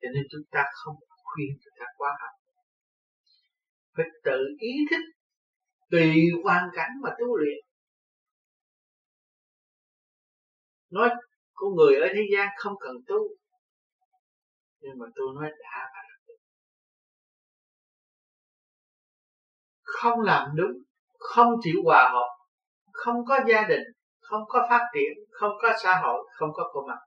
cho 0.00 0.08
nên 0.14 0.22
chúng 0.30 0.42
ta 0.50 0.64
không 0.72 0.94
khuyên 1.24 1.48
chúng 1.64 1.74
ta 1.78 1.86
quá 1.96 2.10
ham 2.20 2.34
phải 3.96 4.06
tự 4.24 4.38
ý 4.58 4.72
thức, 4.90 5.00
tùy 5.90 6.14
hoàn 6.44 6.68
cảnh 6.74 6.90
mà 7.02 7.10
tu 7.18 7.36
luyện. 7.36 7.58
Nói, 10.90 11.10
con 11.54 11.74
người 11.74 11.96
ở 11.96 12.08
thế 12.14 12.20
gian 12.32 12.48
không 12.56 12.74
cần 12.80 12.96
tu 13.06 13.16
nhưng 14.80 14.98
mà 14.98 15.06
tôi 15.14 15.26
nói 15.34 15.50
đã 15.62 15.90
và 15.94 16.00
không 19.82 20.20
làm 20.20 20.48
đúng, 20.56 20.82
không 21.18 21.52
chịu 21.62 21.80
hòa 21.84 22.10
hợp, 22.12 22.28
không 22.92 23.16
có 23.28 23.38
gia 23.48 23.62
đình, 23.68 23.82
không 24.20 24.42
có 24.48 24.66
phát 24.70 24.84
triển, 24.94 25.24
không 25.30 25.52
có 25.62 25.72
xã 25.82 26.00
hội, 26.02 26.28
không 26.38 26.50
có 26.54 26.70
công 26.74 26.86
mặt 26.86 26.98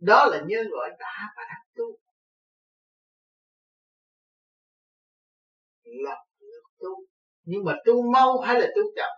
đó 0.00 0.26
là 0.26 0.42
nhân 0.46 0.66
gọi 0.70 0.90
đã 0.98 1.32
và 1.36 1.42
đang 1.48 1.66
tu. 1.74 1.84
Lập 5.84 6.24
lực 6.40 6.62
tu. 6.78 7.04
Nhưng 7.44 7.64
mà 7.64 7.74
tu 7.86 8.12
mau 8.12 8.40
hay 8.40 8.60
là 8.60 8.66
tu 8.76 8.82
chậm? 8.96 9.10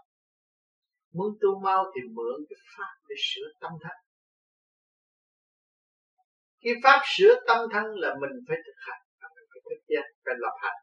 Muốn 1.12 1.38
tu 1.40 1.60
mau 1.60 1.84
thì 1.94 2.00
mượn 2.14 2.44
cái 2.48 2.56
pháp 2.76 2.94
để 3.08 3.16
sửa 3.18 3.48
tâm 3.60 3.72
thân 3.82 4.09
cái 6.62 6.74
pháp 6.84 7.00
sửa 7.04 7.34
tâm 7.46 7.58
thân 7.72 7.86
là 8.02 8.14
mình 8.20 8.34
phải 8.48 8.56
thực 8.66 8.78
hành 8.86 9.02
mình 9.34 9.46
phải 9.52 9.60
thực 9.70 9.82
hiện 9.88 10.06
phải 10.24 10.34
lập 10.38 10.56
hành. 10.62 10.80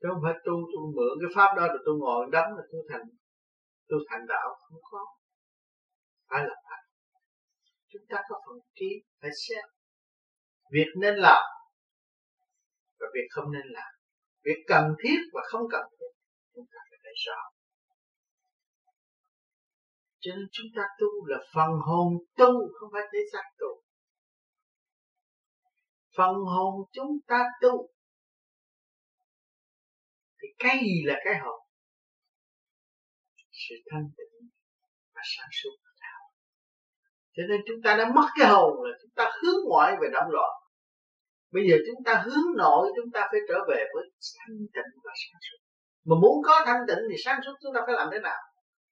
Chứ 0.00 0.06
không 0.10 0.22
phải 0.24 0.34
tu 0.46 0.54
tu 0.72 0.80
mượn 0.96 1.14
cái 1.20 1.30
pháp 1.36 1.50
đó 1.56 1.64
rồi 1.72 1.82
tôi 1.86 1.94
ngồi 2.02 2.26
đấm 2.32 2.46
là 2.56 2.62
tôi 2.72 2.82
thành 2.90 3.06
tôi 3.88 4.00
thành 4.08 4.26
đạo, 4.28 4.48
không 4.60 4.80
có. 4.90 5.02
Phải 6.30 6.42
lập 6.48 6.60
hành. 6.70 6.86
Chúng 7.90 8.02
ta 8.08 8.22
có 8.28 8.36
phần 8.46 8.58
trí, 8.74 8.90
phải 9.20 9.30
xem. 9.48 9.64
Việc 10.72 10.90
nên 11.00 11.14
làm 11.16 11.42
và 12.98 13.06
việc 13.14 13.28
không 13.30 13.52
nên 13.52 13.66
làm. 13.66 13.92
Việc 14.44 14.64
cần 14.66 14.84
thiết 15.02 15.18
và 15.32 15.42
không 15.50 15.62
cần 15.70 15.84
thiết, 15.98 16.12
chúng 16.54 16.66
ta 16.72 16.78
phải 16.90 16.98
thấy 17.02 17.12
rõ 17.26 17.53
cho 20.24 20.30
nên 20.36 20.48
chúng 20.52 20.66
ta 20.76 20.82
tu 21.00 21.26
là 21.26 21.38
phần 21.54 21.70
hồn 21.86 22.12
tu, 22.36 22.52
không 22.74 22.90
phải 22.92 23.02
thể 23.12 23.18
xác 23.32 23.44
tu. 23.58 23.82
Phần 26.16 26.34
hồn 26.34 26.74
chúng 26.92 27.18
ta 27.26 27.44
tu, 27.62 27.88
thì 30.42 30.48
cái 30.58 30.76
gì 30.82 31.02
là 31.04 31.14
cái 31.24 31.34
hồn? 31.44 31.60
Sự 33.50 33.74
thanh 33.90 34.10
tịnh 34.16 34.48
và 35.14 35.22
sáng 35.24 35.48
suốt 35.52 35.76
đạo. 36.00 36.22
Cho 37.36 37.42
nên 37.48 37.60
chúng 37.66 37.82
ta 37.84 37.96
đã 37.96 38.04
mất 38.14 38.28
cái 38.38 38.48
hồn 38.48 38.82
là 38.82 38.98
chúng 39.02 39.10
ta 39.14 39.24
hướng 39.42 39.60
ngoại 39.68 39.92
về 40.00 40.08
động 40.12 40.30
loạn. 40.30 40.50
Bây 41.50 41.62
giờ 41.68 41.76
chúng 41.86 42.04
ta 42.04 42.22
hướng 42.24 42.56
nội, 42.56 42.92
chúng 42.96 43.10
ta 43.12 43.28
phải 43.30 43.40
trở 43.48 43.58
về 43.68 43.84
với 43.94 44.04
thanh 44.38 44.56
tịnh 44.74 44.90
và 45.04 45.12
sáng 45.14 45.40
suốt. 45.46 45.60
Mà 46.04 46.14
muốn 46.22 46.42
có 46.44 46.62
thanh 46.66 46.82
tịnh 46.88 47.02
thì 47.10 47.16
sáng 47.24 47.40
suốt 47.44 47.54
chúng 47.62 47.74
ta 47.74 47.80
phải 47.86 47.94
làm 47.94 48.08
thế 48.12 48.18
nào? 48.18 48.40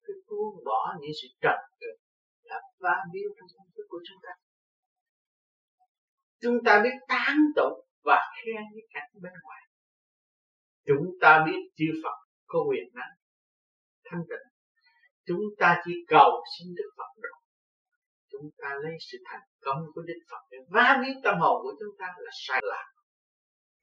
Cái 0.04 0.16
buông 0.28 0.64
bỏ 0.64 0.94
những 1.00 1.10
sự 1.22 1.28
trần 1.40 1.60
trượt 1.80 1.96
lập 2.50 2.64
va 2.78 2.96
biêu 3.12 3.28
trong 3.36 3.48
tâm 3.56 3.66
thức 3.76 3.86
của 3.88 4.00
chúng 4.06 4.18
ta. 4.22 4.32
Chúng 6.42 6.58
ta 6.64 6.80
biết 6.84 6.96
tán 7.08 7.36
tụng 7.56 7.78
và 8.04 8.20
khen 8.36 8.62
những 8.74 8.86
cảnh 8.94 9.10
bên 9.22 9.32
ngoài. 9.42 9.62
Chúng 10.86 11.06
ta 11.20 11.44
biết 11.46 11.60
chư 11.76 11.86
Phật 12.04 12.16
có 12.46 12.58
quyền 12.68 12.84
năng, 12.94 13.14
thanh 14.04 14.22
tịnh. 14.28 14.46
Chúng 15.26 15.42
ta 15.58 15.82
chỉ 15.84 15.92
cầu 16.08 16.44
xin 16.58 16.74
Đức 16.74 16.90
Phật 16.96 17.10
độ 17.22 17.42
chúng 18.32 18.50
ta 18.58 18.68
lấy 18.82 18.94
sự 19.08 19.18
thành 19.28 19.46
công 19.60 19.80
của 19.94 20.02
Đức 20.08 20.20
Phật 20.30 20.42
để 20.50 20.58
vá 20.74 20.98
biết 21.02 21.14
tâm 21.24 21.34
hồn 21.40 21.56
của 21.62 21.74
chúng 21.80 21.94
ta 21.98 22.06
là 22.18 22.30
sai 22.46 22.60
lạc 22.64 22.88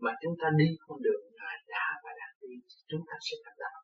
mà 0.03 0.11
chúng 0.21 0.35
ta 0.41 0.47
đi 0.57 0.67
con 0.79 0.97
đường 1.01 1.23
ngài 1.37 1.57
đã 1.67 1.85
và 2.03 2.11
đang 2.19 2.33
đi, 2.41 2.55
chúng 2.89 3.03
ta 3.07 3.13
sẽ 3.25 3.35
thành 3.43 3.57
đạo. 3.63 3.78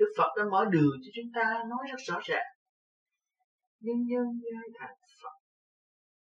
Đức 0.00 0.10
Phật 0.18 0.30
đã 0.36 0.44
mở 0.52 0.64
đường 0.74 0.94
cho 1.02 1.10
chúng 1.16 1.30
ta 1.34 1.44
nói 1.70 1.82
rất 1.90 2.00
rõ 2.08 2.20
ràng. 2.22 2.48
Nhân 3.80 3.98
nhân 4.10 4.26
giai 4.44 4.68
thành 4.78 4.96
Phật. 5.22 5.36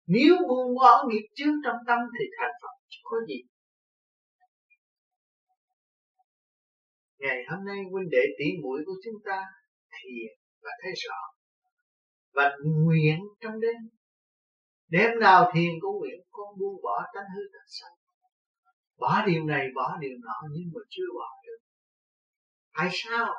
Nếu 0.06 0.34
buông 0.48 0.74
bỏ 0.80 1.04
nghiệp 1.08 1.26
chướng 1.34 1.54
trong 1.64 1.76
tâm 1.86 1.98
thì 2.18 2.24
thành 2.38 2.54
Phật, 2.62 2.74
chứ 2.88 2.98
có 3.04 3.16
gì. 3.28 3.40
Ngày 7.18 7.38
hôm 7.50 7.64
nay 7.64 7.78
huynh 7.92 8.08
đệ 8.10 8.24
tỷ 8.38 8.44
muội 8.62 8.80
của 8.86 8.96
chúng 9.04 9.22
ta 9.24 9.44
thiền 9.94 10.30
và 10.62 10.70
thấy 10.82 10.92
rõ 11.08 11.20
và 12.32 12.56
nguyện 12.64 13.18
trong 13.40 13.60
đêm. 13.60 13.80
Đêm 14.88 15.10
nào 15.20 15.50
thiền 15.54 15.72
cũng 15.80 15.98
nguyện 15.98 16.20
con 16.30 16.58
buông 16.58 16.82
bỏ 16.82 17.02
tánh 17.14 17.26
hư 17.36 17.42
tật 17.52 17.64
xấu 17.66 17.90
bỏ 18.98 19.26
điều 19.26 19.44
này, 19.44 19.66
bỏ 19.74 19.96
điều 20.00 20.16
nọ 20.24 20.48
nhưng 20.50 20.70
mà 20.74 20.80
chưa 20.90 21.06
bỏ 21.14 21.28
được. 21.46 21.58
Tại 22.76 22.88
sao? 22.92 23.34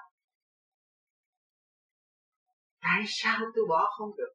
Tại 2.85 3.03
sao 3.07 3.39
tôi 3.55 3.65
bỏ 3.69 3.89
không 3.97 4.11
được? 4.17 4.33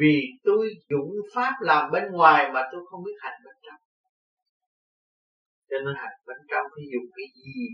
Vì 0.00 0.20
tôi 0.44 0.68
dụng 0.88 1.10
pháp 1.34 1.52
làm 1.60 1.90
bên 1.92 2.04
ngoài 2.12 2.50
mà 2.54 2.60
tôi 2.72 2.80
không 2.90 3.02
biết 3.04 3.16
hành 3.18 3.40
bên 3.44 3.54
trong. 3.62 3.80
Cho 5.70 5.76
nên 5.84 5.94
hành 5.96 6.16
bên 6.26 6.36
trong 6.50 6.66
phải 6.74 6.84
dùng 6.92 7.10
cái 7.16 7.26
gì? 7.34 7.66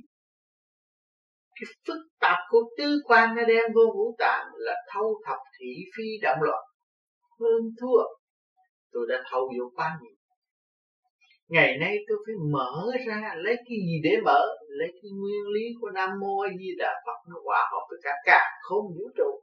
Cái 1.54 1.66
phức 1.86 2.00
tạp 2.20 2.38
của 2.48 2.62
tứ 2.78 3.00
quan 3.04 3.34
nó 3.36 3.42
đem 3.44 3.64
vô 3.74 3.82
ngũ 3.94 4.14
tạng 4.18 4.46
là 4.54 4.74
thâu 4.92 5.22
thập 5.26 5.38
thị 5.58 5.74
phi 5.96 6.04
động 6.22 6.38
loạn. 6.42 6.64
Hơn 7.40 7.62
thua. 7.80 8.02
Tôi 8.92 9.06
đã 9.08 9.22
thâu 9.30 9.40
vô 9.58 9.72
quá 9.74 9.98
nhiều 10.02 10.14
ngày 11.52 11.78
nay 11.78 11.96
tôi 12.08 12.18
phải 12.26 12.34
mở 12.52 12.90
ra, 13.06 13.34
lấy 13.36 13.56
cái 13.56 13.78
gì 13.86 14.00
để 14.04 14.20
mở? 14.24 14.40
Lấy 14.68 14.88
cái 14.92 15.10
nguyên 15.20 15.46
lý 15.54 15.64
của 15.80 15.90
nam 15.90 16.10
mô 16.20 16.40
a 16.40 16.50
di 16.58 16.70
đà 16.78 17.02
phật 17.06 17.18
nó 17.28 17.36
hòa 17.44 17.68
hợp 17.72 17.86
với 17.90 17.98
cả 18.02 18.10
cả 18.24 18.40
không 18.62 18.86
vũ 18.96 19.10
trụ. 19.16 19.42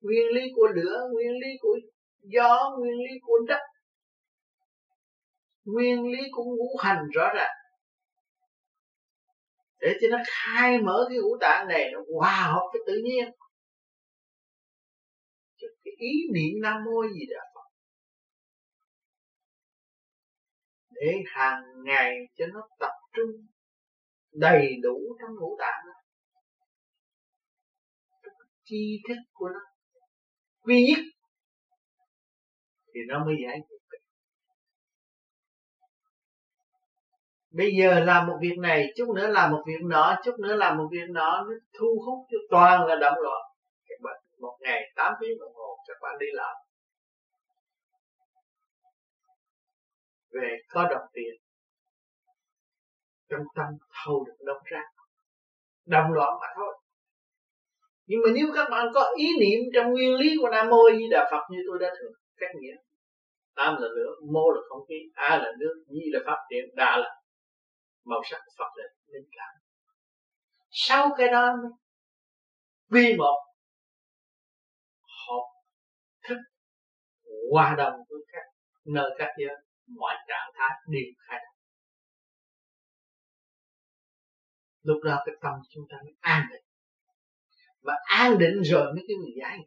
Nguyên 0.00 0.26
lý 0.34 0.42
của 0.54 0.66
lửa, 0.66 1.08
nguyên 1.12 1.32
lý 1.32 1.48
của 1.60 1.76
gió, 2.22 2.76
nguyên 2.78 2.98
lý 2.98 3.18
của 3.22 3.38
đất. 3.48 3.60
Nguyên 5.64 6.12
lý 6.12 6.22
của 6.32 6.44
ngũ 6.44 6.76
hành 6.78 7.04
rõ 7.14 7.28
ràng. 7.34 7.56
Để 9.80 9.88
cho 10.00 10.08
nó 10.10 10.18
khai 10.26 10.78
mở 10.78 11.06
cái 11.08 11.18
ngũ 11.18 11.36
tạng 11.40 11.68
này, 11.68 11.90
nó 11.92 12.00
hòa 12.14 12.50
hợp 12.52 12.68
với 12.72 12.82
tự 12.86 13.00
nhiên. 13.04 13.30
Cái 15.60 15.94
ý 15.98 16.12
niệm 16.34 16.62
nam 16.62 16.84
mô 16.84 17.02
gì 17.02 17.26
đó 17.30 17.53
để 21.04 21.22
hàng 21.26 21.62
ngày 21.84 22.14
cho 22.34 22.46
nó 22.46 22.68
tập 22.78 22.92
trung 23.12 23.30
đầy 24.32 24.76
đủ 24.82 24.98
trong 25.20 25.36
ngũ 25.40 25.56
tạng 25.58 25.84
đó. 25.86 25.92
Chi 28.64 29.02
thức 29.08 29.14
của 29.32 29.48
nó 29.48 29.60
quy 30.60 30.86
nhất 30.88 31.04
thì 32.94 33.00
nó 33.08 33.24
mới 33.24 33.34
giải 33.46 33.58
quyết 33.68 33.78
được. 33.90 33.98
Bây 37.50 37.70
giờ 37.80 38.00
làm 38.00 38.26
một 38.26 38.38
việc 38.40 38.58
này, 38.58 38.86
chút 38.96 39.08
nữa 39.16 39.26
làm 39.26 39.52
một 39.52 39.62
việc 39.66 39.82
nọ, 39.82 40.16
chút 40.24 40.34
nữa 40.38 40.56
làm 40.56 40.78
một 40.78 40.88
việc 40.92 41.08
nọ, 41.10 41.44
nó 41.48 41.54
thu 41.78 42.02
hút 42.06 42.26
cho 42.30 42.38
toàn 42.50 42.86
là 42.86 42.94
động 43.00 43.18
loạn. 43.22 43.42
Các 43.88 44.00
bạn 44.02 44.16
một 44.40 44.56
ngày 44.60 44.82
8 44.96 45.12
tiếng 45.20 45.38
đồng 45.40 45.54
hồ, 45.54 45.78
các 45.88 45.96
bạn 46.02 46.16
đi 46.20 46.26
làm. 46.32 46.63
Về 50.34 50.56
có 50.68 50.88
đồng 50.90 51.06
tiền. 51.12 51.34
Trong 53.30 53.40
tâm 53.56 53.66
thâu 54.04 54.24
được 54.24 54.44
đống 54.46 54.62
rác. 54.64 54.86
Đồng 55.86 56.12
loạn 56.12 56.32
mà 56.40 56.46
thôi. 56.56 56.74
Nhưng 58.06 58.20
mà 58.24 58.30
nếu 58.34 58.46
các 58.54 58.68
bạn 58.70 58.86
có 58.94 59.14
ý 59.16 59.26
niệm 59.40 59.60
trong 59.74 59.90
nguyên 59.90 60.14
lý 60.14 60.34
của 60.40 60.48
nam 60.48 60.68
mô 60.70 60.90
di 60.98 61.04
đà 61.10 61.28
phật 61.30 61.42
như 61.50 61.58
tôi 61.66 61.78
đã 61.80 61.94
thường 62.00 62.12
cách 62.36 62.50
nghĩa 62.60 62.76
tam 63.54 63.74
là 63.80 63.88
lửa, 63.88 64.10
mô 64.32 64.50
là 64.50 64.60
không 64.68 64.86
khí, 64.88 64.94
a 65.14 65.36
là 65.36 65.52
nước 65.58 65.84
di 65.88 66.00
là 66.12 66.20
pháp 66.26 66.38
điện 66.50 66.64
đà 66.76 66.96
là 66.96 67.20
màu 68.04 68.20
sắc, 68.24 68.40
phật 68.58 68.70
là 68.76 68.84
linh 69.06 69.28
cảm. 69.32 69.54
Sau 70.70 71.10
cái 71.18 71.28
đó, 71.28 71.54
quy 72.90 73.16
một 73.16 73.40
học 75.26 75.44
thức, 76.28 76.38
hòa 77.52 77.74
đồng 77.78 77.94
với 78.08 78.20
các 78.32 78.42
nơi 78.84 79.10
các 79.18 79.28
giới 79.38 79.56
mọi 79.86 80.14
trạng 80.28 80.50
thái 80.54 80.70
đều 80.88 81.10
khai 81.18 81.38
thông 81.44 81.54
lúc 84.82 85.02
đó 85.04 85.22
cái 85.26 85.34
tâm 85.42 85.52
chúng 85.70 85.84
ta 85.90 85.96
mới 86.04 86.14
an 86.20 86.46
định. 86.50 86.62
Và 87.82 87.94
an 88.04 88.38
định 88.38 88.62
rồi 88.62 88.84
mới 88.94 89.04
cái 89.08 89.16
người 89.16 89.34
giải 89.40 89.58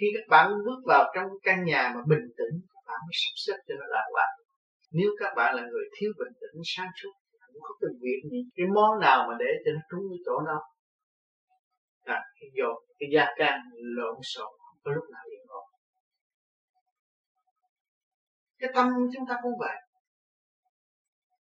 khi 0.00 0.06
các 0.14 0.28
bạn 0.28 0.50
bước 0.66 0.80
vào 0.86 1.12
trong 1.14 1.26
căn 1.42 1.64
nhà 1.64 1.92
mà 1.94 2.00
bình 2.08 2.26
tĩnh, 2.38 2.54
các 2.74 2.82
bạn 2.86 2.98
mới 3.06 3.14
sắp 3.22 3.34
xếp 3.36 3.58
cho 3.68 3.74
nó 3.80 3.86
lạc 3.86 4.06
quan 4.14 4.28
nếu 4.90 5.10
các 5.20 5.32
bạn 5.36 5.54
là 5.56 5.62
người 5.62 5.84
thiếu 5.96 6.10
bình 6.18 6.32
tĩnh, 6.40 6.60
sáng 6.64 6.90
suốt 7.02 7.12
không 7.40 7.54
có 7.62 7.74
cái 7.80 7.90
việc 8.00 8.20
gì. 8.30 8.40
Cái 8.56 8.66
món 8.74 9.00
nào 9.00 9.18
mà 9.28 9.34
để 9.38 9.50
cho 9.64 9.70
nó 9.76 9.80
trúng 9.90 10.04
cái 10.10 10.20
chỗ 10.26 10.36
đó, 10.46 10.58
là 12.04 12.20
cái 12.40 12.50
dồn 12.58 12.76
cái 12.98 13.08
gia 13.14 13.26
can 13.38 13.60
lộn 13.96 14.16
xộn, 14.22 14.52
không 14.66 14.78
có 14.84 14.90
lúc 14.92 15.04
nào 15.12 15.24
cái 18.60 18.70
tâm 18.74 18.88
chúng 19.14 19.26
ta 19.28 19.36
cũng 19.42 19.52
vậy. 19.58 19.76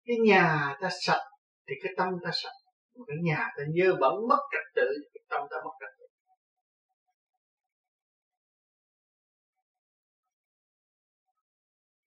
Cái 0.05 0.17
nhà 0.27 0.77
ta 0.81 0.89
sạch 1.07 1.25
thì 1.69 1.75
cái 1.83 1.93
tâm 1.97 2.09
ta 2.25 2.31
sạch. 2.33 2.57
Một 2.95 3.05
cái 3.09 3.17
nhà 3.23 3.51
ta 3.57 3.63
dơ 3.77 3.97
bẩn 4.01 4.13
mất 4.29 4.39
trật 4.53 4.75
tự 4.75 4.89
thì 5.01 5.09
cái 5.15 5.23
tâm 5.29 5.43
ta 5.51 5.57
mất 5.65 5.71
trật 5.81 5.91
tự. 5.99 6.07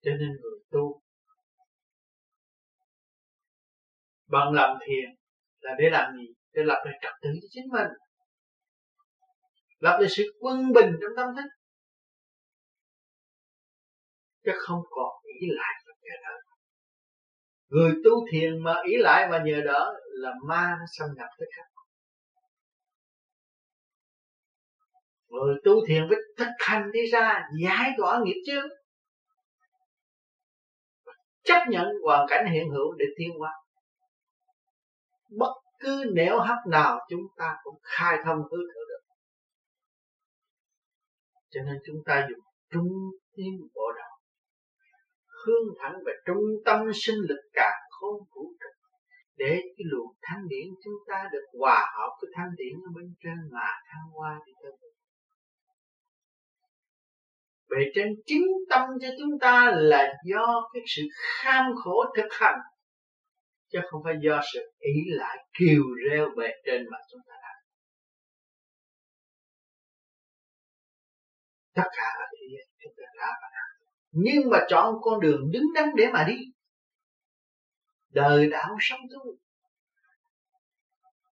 Cho 0.01 0.11
nên 0.11 0.29
người 0.29 0.59
tu 0.71 1.01
bằng 4.27 4.53
làm 4.53 4.77
thiền 4.87 5.15
là 5.59 5.71
để 5.79 5.89
làm 5.89 6.17
gì? 6.17 6.33
Để 6.53 6.63
lập 6.65 6.83
lại 6.85 6.99
trật 7.01 7.13
tự 7.21 7.29
cho 7.41 7.47
chính 7.49 7.67
mình. 7.71 7.87
Lập 9.79 9.97
lại 9.99 10.09
sự 10.09 10.23
quân 10.39 10.73
bình 10.73 10.91
trong 11.01 11.11
tâm 11.17 11.35
thức 11.35 11.49
chứ 14.47 14.53
không 14.57 14.81
còn 14.89 15.09
ý 15.41 15.47
lại 15.49 15.73
và 15.85 15.93
nhờ 16.01 16.15
đỡ. 16.23 16.35
Người 17.69 17.93
tu 18.03 18.11
thiền 18.31 18.63
mà 18.63 18.75
ý 18.85 18.97
lại 18.97 19.27
và 19.31 19.43
nhờ 19.45 19.61
đỡ 19.65 19.93
là 20.09 20.31
ma 20.47 20.75
nó 20.79 20.85
xâm 20.97 21.09
nhập 21.17 21.27
tới 21.39 21.49
cả 21.55 21.63
người 25.29 25.55
tu 25.65 25.85
thiền 25.87 26.07
phải 26.09 26.17
thực 26.37 26.53
hành 26.59 26.91
đi 26.91 26.99
ra, 27.11 27.43
giải 27.63 27.91
tỏa 27.97 28.19
nghiệp 28.23 28.41
chướng. 28.45 28.67
Chấp 31.43 31.63
nhận 31.69 31.87
hoàn 32.03 32.25
cảnh 32.29 32.45
hiện 32.53 32.69
hữu 32.69 32.93
để 32.93 33.05
tiến 33.17 33.29
hóa. 33.39 33.53
Bất 35.29 35.53
cứ 35.79 36.03
nẻo 36.15 36.39
hấp 36.39 36.57
nào 36.71 36.99
chúng 37.09 37.27
ta 37.37 37.55
cũng 37.63 37.79
khai 37.83 38.17
thông 38.25 38.37
hư 38.37 38.57
thở 38.73 38.81
được. 38.89 39.15
Cho 41.49 41.61
nên 41.65 41.75
chúng 41.85 42.03
ta 42.05 42.27
dùng 42.29 42.45
trung 42.71 42.87
tim 43.35 43.53
bộ 43.75 43.91
hướng 45.47 45.67
thẳng 45.79 45.95
về 46.05 46.13
trung 46.25 46.43
tâm 46.65 46.79
sinh 46.93 47.19
lực 47.29 47.41
cả 47.53 47.71
không 47.89 48.19
vũ 48.35 48.43
trụ. 48.59 48.69
Để 49.35 49.51
cái 49.77 49.85
luồng 49.91 50.13
thanh 50.21 50.47
điển 50.47 50.67
chúng 50.83 50.99
ta 51.07 51.29
được 51.31 51.45
hòa 51.59 51.91
hợp 51.97 52.11
với 52.21 52.31
thanh 52.35 52.49
điển 52.57 52.73
ở 52.73 52.89
bên 52.95 53.13
trên 53.23 53.37
mà 53.51 53.67
thăng 53.89 54.11
hoa 54.13 54.39
đi 54.45 54.53
tới 54.63 54.71
về 57.69 57.91
trên 57.95 58.07
chính 58.25 58.47
tâm 58.69 58.89
cho 59.01 59.07
chúng 59.19 59.39
ta 59.41 59.71
là 59.75 60.13
do 60.25 60.69
cái 60.73 60.83
sự 60.87 61.01
kham 61.13 61.65
khổ 61.75 62.05
thực 62.17 62.27
hành, 62.31 62.59
chứ 63.71 63.79
không 63.91 64.01
phải 64.03 64.13
do 64.21 64.41
sự 64.53 64.59
ý 64.79 64.93
lại 65.07 65.37
kiều 65.59 65.83
reo 66.09 66.25
bề 66.37 66.47
trên 66.65 66.85
mà 66.91 66.97
chúng 67.11 67.21
ta 67.27 67.33
làm. 67.33 67.57
Tất 71.75 71.89
cả 71.97 72.15
là 72.19 72.25
nhưng 74.19 74.49
mà 74.49 74.59
chọn 74.69 74.95
con 75.01 75.19
đường 75.19 75.51
đứng 75.51 75.65
đắn 75.75 75.89
để 75.95 76.05
mà 76.13 76.23
đi. 76.27 76.37
Đời 78.09 78.49
đạo 78.49 78.77
sống 78.79 78.99
tu 79.13 79.37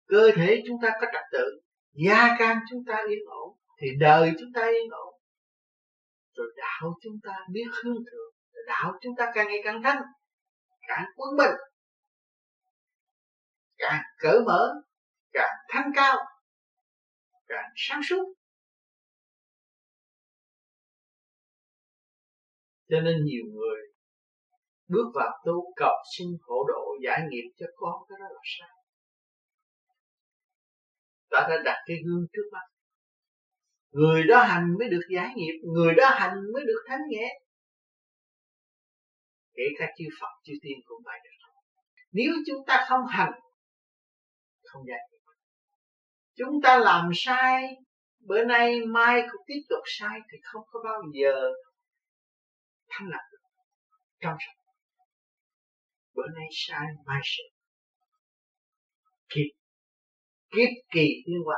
cơ 0.07 0.31
thể 0.37 0.63
chúng 0.67 0.77
ta 0.83 0.91
có 1.01 1.07
trật 1.13 1.23
tự, 1.33 1.61
gia 1.93 2.37
can 2.39 2.59
chúng 2.71 2.85
ta 2.87 3.03
yên 3.09 3.19
ổn, 3.27 3.57
thì 3.81 3.87
đời 4.01 4.33
chúng 4.41 4.53
ta 4.55 4.67
yên 4.67 4.91
ổn. 4.91 5.15
Rồi 6.35 6.47
đạo 6.57 6.95
chúng 7.03 7.21
ta 7.23 7.33
biết 7.53 7.65
hướng 7.85 7.95
thượng 7.95 8.33
đạo 8.67 8.93
chúng 9.03 9.17
ta 9.17 9.33
càng 9.35 9.49
ngày 9.49 9.61
càng 9.65 9.83
thanh 9.83 10.03
càng 10.89 11.05
quân 11.17 11.37
bình, 11.39 11.57
càng 13.79 14.03
cởi 14.19 14.41
mở, 14.47 14.75
càng 15.33 15.55
thanh 15.69 15.91
cao, 15.95 16.17
càng 17.47 17.71
sáng 17.77 18.01
suốt. 18.09 18.35
Cho 22.93 23.01
nên 23.01 23.25
nhiều 23.25 23.45
người 23.53 23.81
bước 24.89 25.13
vào 25.15 25.43
tu 25.45 25.73
cầu 25.77 25.97
xin 26.17 26.29
khổ 26.41 26.65
độ 26.69 26.97
giải 27.05 27.21
nghiệp 27.31 27.51
cho 27.59 27.67
con, 27.77 27.95
cái 28.09 28.17
đó 28.21 28.27
là 28.35 28.41
sai. 28.45 28.69
Ta 31.31 31.47
đã 31.51 31.63
đặt 31.65 31.77
cái 31.87 31.97
gương 32.05 32.27
trước 32.33 32.49
mắt. 32.53 32.67
Người 33.91 34.23
đó 34.23 34.43
hành 34.43 34.67
mới 34.79 34.89
được 34.89 35.07
giải 35.15 35.29
nghiệp, 35.37 35.61
người 35.75 35.95
đó 35.95 36.11
hành 36.13 36.35
mới 36.55 36.63
được 36.67 36.83
thánh 36.89 37.01
nhẹ. 37.09 37.41
Kể 39.55 39.65
cả 39.79 39.93
chư 39.99 40.05
Phật, 40.21 40.33
chư 40.45 40.53
Tiên 40.63 40.79
cũng 40.85 41.03
vậy 41.05 41.19
được 41.25 41.31
nếu 42.13 42.33
chúng 42.47 42.67
ta 42.67 42.85
không 42.89 43.07
hành, 43.09 43.33
không 44.65 44.83
giải 44.87 44.99
nghiệp. 45.11 45.19
Chúng 46.37 46.63
ta 46.63 46.79
làm 46.79 47.11
sai, 47.15 47.77
bữa 48.21 48.45
nay 48.45 48.81
mai 48.87 49.23
cũng 49.33 49.43
tiếp 49.47 49.61
tục 49.69 49.83
sai 49.87 50.21
thì 50.33 50.39
không 50.43 50.63
có 50.67 50.81
bao 50.85 51.03
giờ 51.15 51.53
thanh 52.93 53.09
lọc 53.13 53.27
trong 54.21 54.37
sạch 54.41 54.59
bữa 56.15 56.29
nay 56.37 56.49
sai 56.53 56.87
mai 57.07 57.21
sửa 57.25 57.51
kịp 59.35 59.51
kiếp 60.51 60.71
kỳ 60.95 61.09
như 61.27 61.39
hóa 61.45 61.57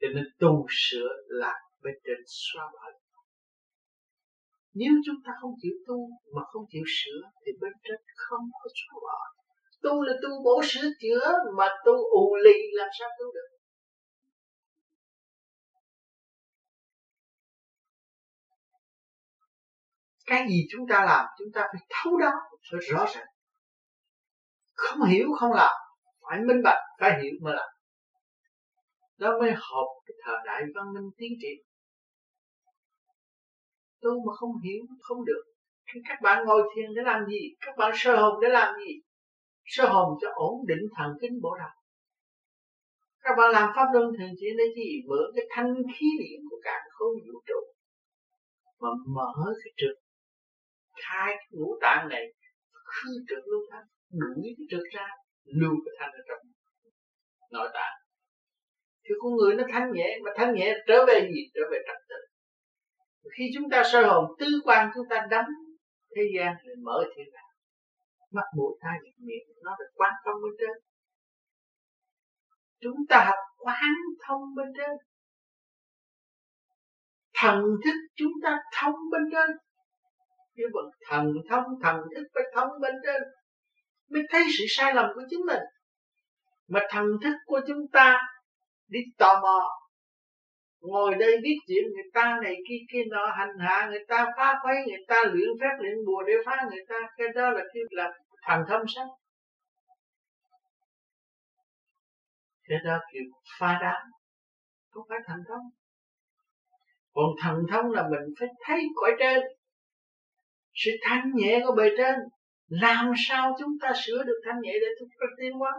cho 0.00 0.08
nên 0.14 0.24
tu 0.40 0.66
sửa 0.70 1.08
là 1.26 1.52
bên 1.82 1.94
trên 2.04 2.18
xóa 2.26 2.64
bỏ 2.72 2.84
nếu 4.80 4.92
chúng 5.06 5.20
ta 5.24 5.32
không 5.40 5.54
chịu 5.62 5.76
tu 5.86 5.98
mà 6.34 6.42
không 6.50 6.64
chịu 6.72 6.86
sửa, 6.96 7.20
thì 7.42 7.52
bên 7.60 7.72
trên 7.84 8.00
không 8.16 8.44
có 8.60 8.68
xóa 8.78 8.94
bỏ 9.06 9.18
tu 9.82 10.02
là 10.02 10.14
tu 10.22 10.30
bổ 10.44 10.62
sửa 10.70 10.88
chữa 11.02 11.26
mà 11.58 11.66
tu 11.84 11.94
ù 12.22 12.36
lì 12.44 12.58
làm 12.72 12.88
sao 12.98 13.08
tu 13.18 13.26
được? 13.34 13.48
Cái 20.26 20.46
gì 20.48 20.66
chúng 20.70 20.86
ta 20.88 21.04
làm, 21.04 21.26
chúng 21.38 21.48
ta 21.54 21.60
phải 21.72 21.86
thấu 21.90 22.16
đáo 22.16 22.32
phải 22.70 22.80
rõ 22.90 23.06
ràng. 23.14 23.26
Không 24.72 25.02
hiểu 25.08 25.26
không 25.38 25.52
làm, 25.52 25.72
phải 26.20 26.40
minh 26.40 26.62
bạch, 26.64 26.82
phải 27.00 27.22
hiểu 27.22 27.32
mới 27.42 27.54
làm. 27.54 27.68
Đó 29.18 29.38
mới 29.40 29.50
hợp 29.50 29.88
cái 30.06 30.14
thời 30.24 30.36
đại 30.46 30.62
văn 30.74 30.84
minh 30.94 31.10
tiến 31.16 31.32
triển. 31.42 31.66
Tu 34.00 34.10
mà 34.26 34.32
không 34.36 34.60
hiểu, 34.64 34.82
không 35.00 35.24
được. 35.24 35.42
Thì 35.92 36.00
các 36.08 36.18
bạn 36.22 36.44
ngồi 36.44 36.62
thiền 36.76 36.94
để 36.96 37.02
làm 37.02 37.26
gì? 37.26 37.54
Các 37.60 37.76
bạn 37.78 37.92
sơ 37.94 38.16
hồn 38.16 38.40
để 38.42 38.48
làm 38.48 38.74
gì? 38.86 38.92
Sơ 39.64 39.88
hồn 39.88 40.18
cho 40.20 40.28
ổn 40.34 40.66
định 40.66 40.88
thần 40.96 41.12
kinh 41.20 41.40
bộ 41.42 41.56
đầu 41.58 41.70
các 43.24 43.34
bạn 43.38 43.50
làm 43.50 43.68
pháp 43.76 43.86
luân 43.92 44.06
thường 44.18 44.34
chuyển 44.40 44.54
để 44.58 44.64
gì? 44.76 44.88
Mượn 45.08 45.26
cái 45.34 45.44
thanh 45.50 45.74
khí 45.94 46.06
điện 46.18 46.40
của 46.50 46.56
cả 46.62 46.76
không 46.90 47.14
vũ 47.26 47.40
trụ. 47.46 47.60
Mà 48.80 48.88
mở 49.14 49.32
cái 49.64 49.72
trực 49.76 50.03
khai 51.02 51.34
cái 51.38 51.48
ngũ 51.50 51.78
tạng 51.80 52.08
này, 52.08 52.24
khư 52.72 53.10
trực 53.28 53.38
lưu 53.46 53.60
thanh 53.70 53.84
đuổi 54.10 54.54
cái 54.58 54.66
trực 54.70 54.84
ra, 54.94 55.08
lưu 55.44 55.74
cái 55.84 55.94
thanh 55.98 56.10
ở 56.12 56.22
trong 56.28 56.46
nội 57.52 57.68
tạng. 57.74 57.94
Thì 59.04 59.14
con 59.20 59.36
người 59.36 59.54
nó 59.54 59.64
thanh 59.72 59.92
nhẹ, 59.92 60.18
mà 60.24 60.30
thanh 60.36 60.54
nhẹ 60.54 60.74
trở 60.86 61.04
về 61.06 61.28
gì? 61.34 61.40
Trở 61.54 61.60
về 61.70 61.78
trật 61.86 61.96
tự. 62.08 62.16
Khi 63.38 63.44
chúng 63.54 63.70
ta 63.70 63.82
soi 63.92 64.04
hồn, 64.04 64.24
tư 64.38 64.46
quan 64.64 64.90
chúng 64.94 65.06
ta 65.10 65.26
đắm 65.30 65.44
thế 66.16 66.22
gian 66.36 66.54
thì 66.62 66.70
mở 66.82 67.04
thiên 67.16 67.26
đàng 67.32 67.54
mắt 68.34 68.48
mũi 68.56 68.78
tai 68.80 68.98
miệng 69.18 69.46
nó 69.64 69.76
được 69.78 69.90
quan 69.94 70.12
thông 70.24 70.42
bên 70.42 70.52
trên. 70.58 70.74
Chúng 72.80 73.06
ta 73.08 73.24
học 73.24 73.38
quán 73.58 73.92
thông 74.26 74.54
bên 74.56 74.66
trên. 74.76 74.90
Thần 77.34 77.62
thức 77.84 77.98
chúng 78.14 78.32
ta 78.42 78.58
thông 78.80 78.94
bên 79.12 79.22
trên 79.32 79.56
cái 80.56 80.66
vật 80.72 80.90
thần 81.08 81.32
thông, 81.50 81.64
thần 81.82 81.96
thức 82.14 82.24
phải 82.34 82.42
thông 82.54 82.68
bên 82.80 82.94
trên, 83.06 83.22
mới 84.10 84.22
thấy 84.30 84.44
sự 84.58 84.64
sai 84.68 84.94
lầm 84.94 85.10
của 85.14 85.22
chính 85.30 85.40
mình. 85.46 85.62
Mà 86.68 86.80
thần 86.90 87.06
thức 87.22 87.34
của 87.46 87.60
chúng 87.66 87.88
ta 87.92 88.20
đi 88.88 89.00
tò 89.18 89.40
mò, 89.42 89.70
ngồi 90.80 91.14
đây 91.14 91.36
biết 91.42 91.56
chuyện 91.66 91.84
người 91.84 92.10
ta 92.14 92.38
này 92.42 92.56
kia 92.68 92.78
kia 92.92 93.04
nọ, 93.10 93.26
hành 93.38 93.58
hạ 93.58 93.88
người 93.90 94.04
ta, 94.08 94.26
phá 94.36 94.54
quấy 94.62 94.76
người 94.86 95.04
ta, 95.08 95.22
luyện 95.32 95.48
phép, 95.60 95.76
luyện 95.78 95.94
bùa 96.06 96.22
để 96.26 96.32
phá 96.46 96.66
người 96.70 96.84
ta, 96.88 97.00
cái 97.16 97.28
đó 97.34 97.50
là 97.50 97.64
kêu 97.74 97.84
là 97.90 98.12
thần 98.46 98.62
thông 98.68 98.82
sao 98.94 99.18
cái 102.68 102.78
đó 102.84 102.98
kêu 103.12 103.22
phá 103.58 103.78
đám 103.82 104.10
không 104.90 105.04
phải 105.08 105.18
thần 105.26 105.38
thông. 105.48 105.70
Còn 107.12 107.24
thần 107.42 107.62
thông 107.70 107.90
là 107.90 108.02
mình 108.02 108.34
phải 108.38 108.48
thấy 108.66 108.82
cõi 108.94 109.10
trên 109.18 109.40
sự 110.74 110.90
thanh 111.02 111.32
nhẹ 111.34 111.62
của 111.66 111.74
bề 111.76 111.88
trên, 111.98 112.14
làm 112.68 113.12
sao 113.28 113.56
chúng 113.58 113.72
ta 113.82 113.92
sửa 114.06 114.22
được 114.22 114.40
thanh 114.44 114.60
nhẹ 114.62 114.72
để 114.72 114.86
chúng 114.98 115.08
ta 115.20 115.26
tiến 115.40 115.52
hóa? 115.52 115.72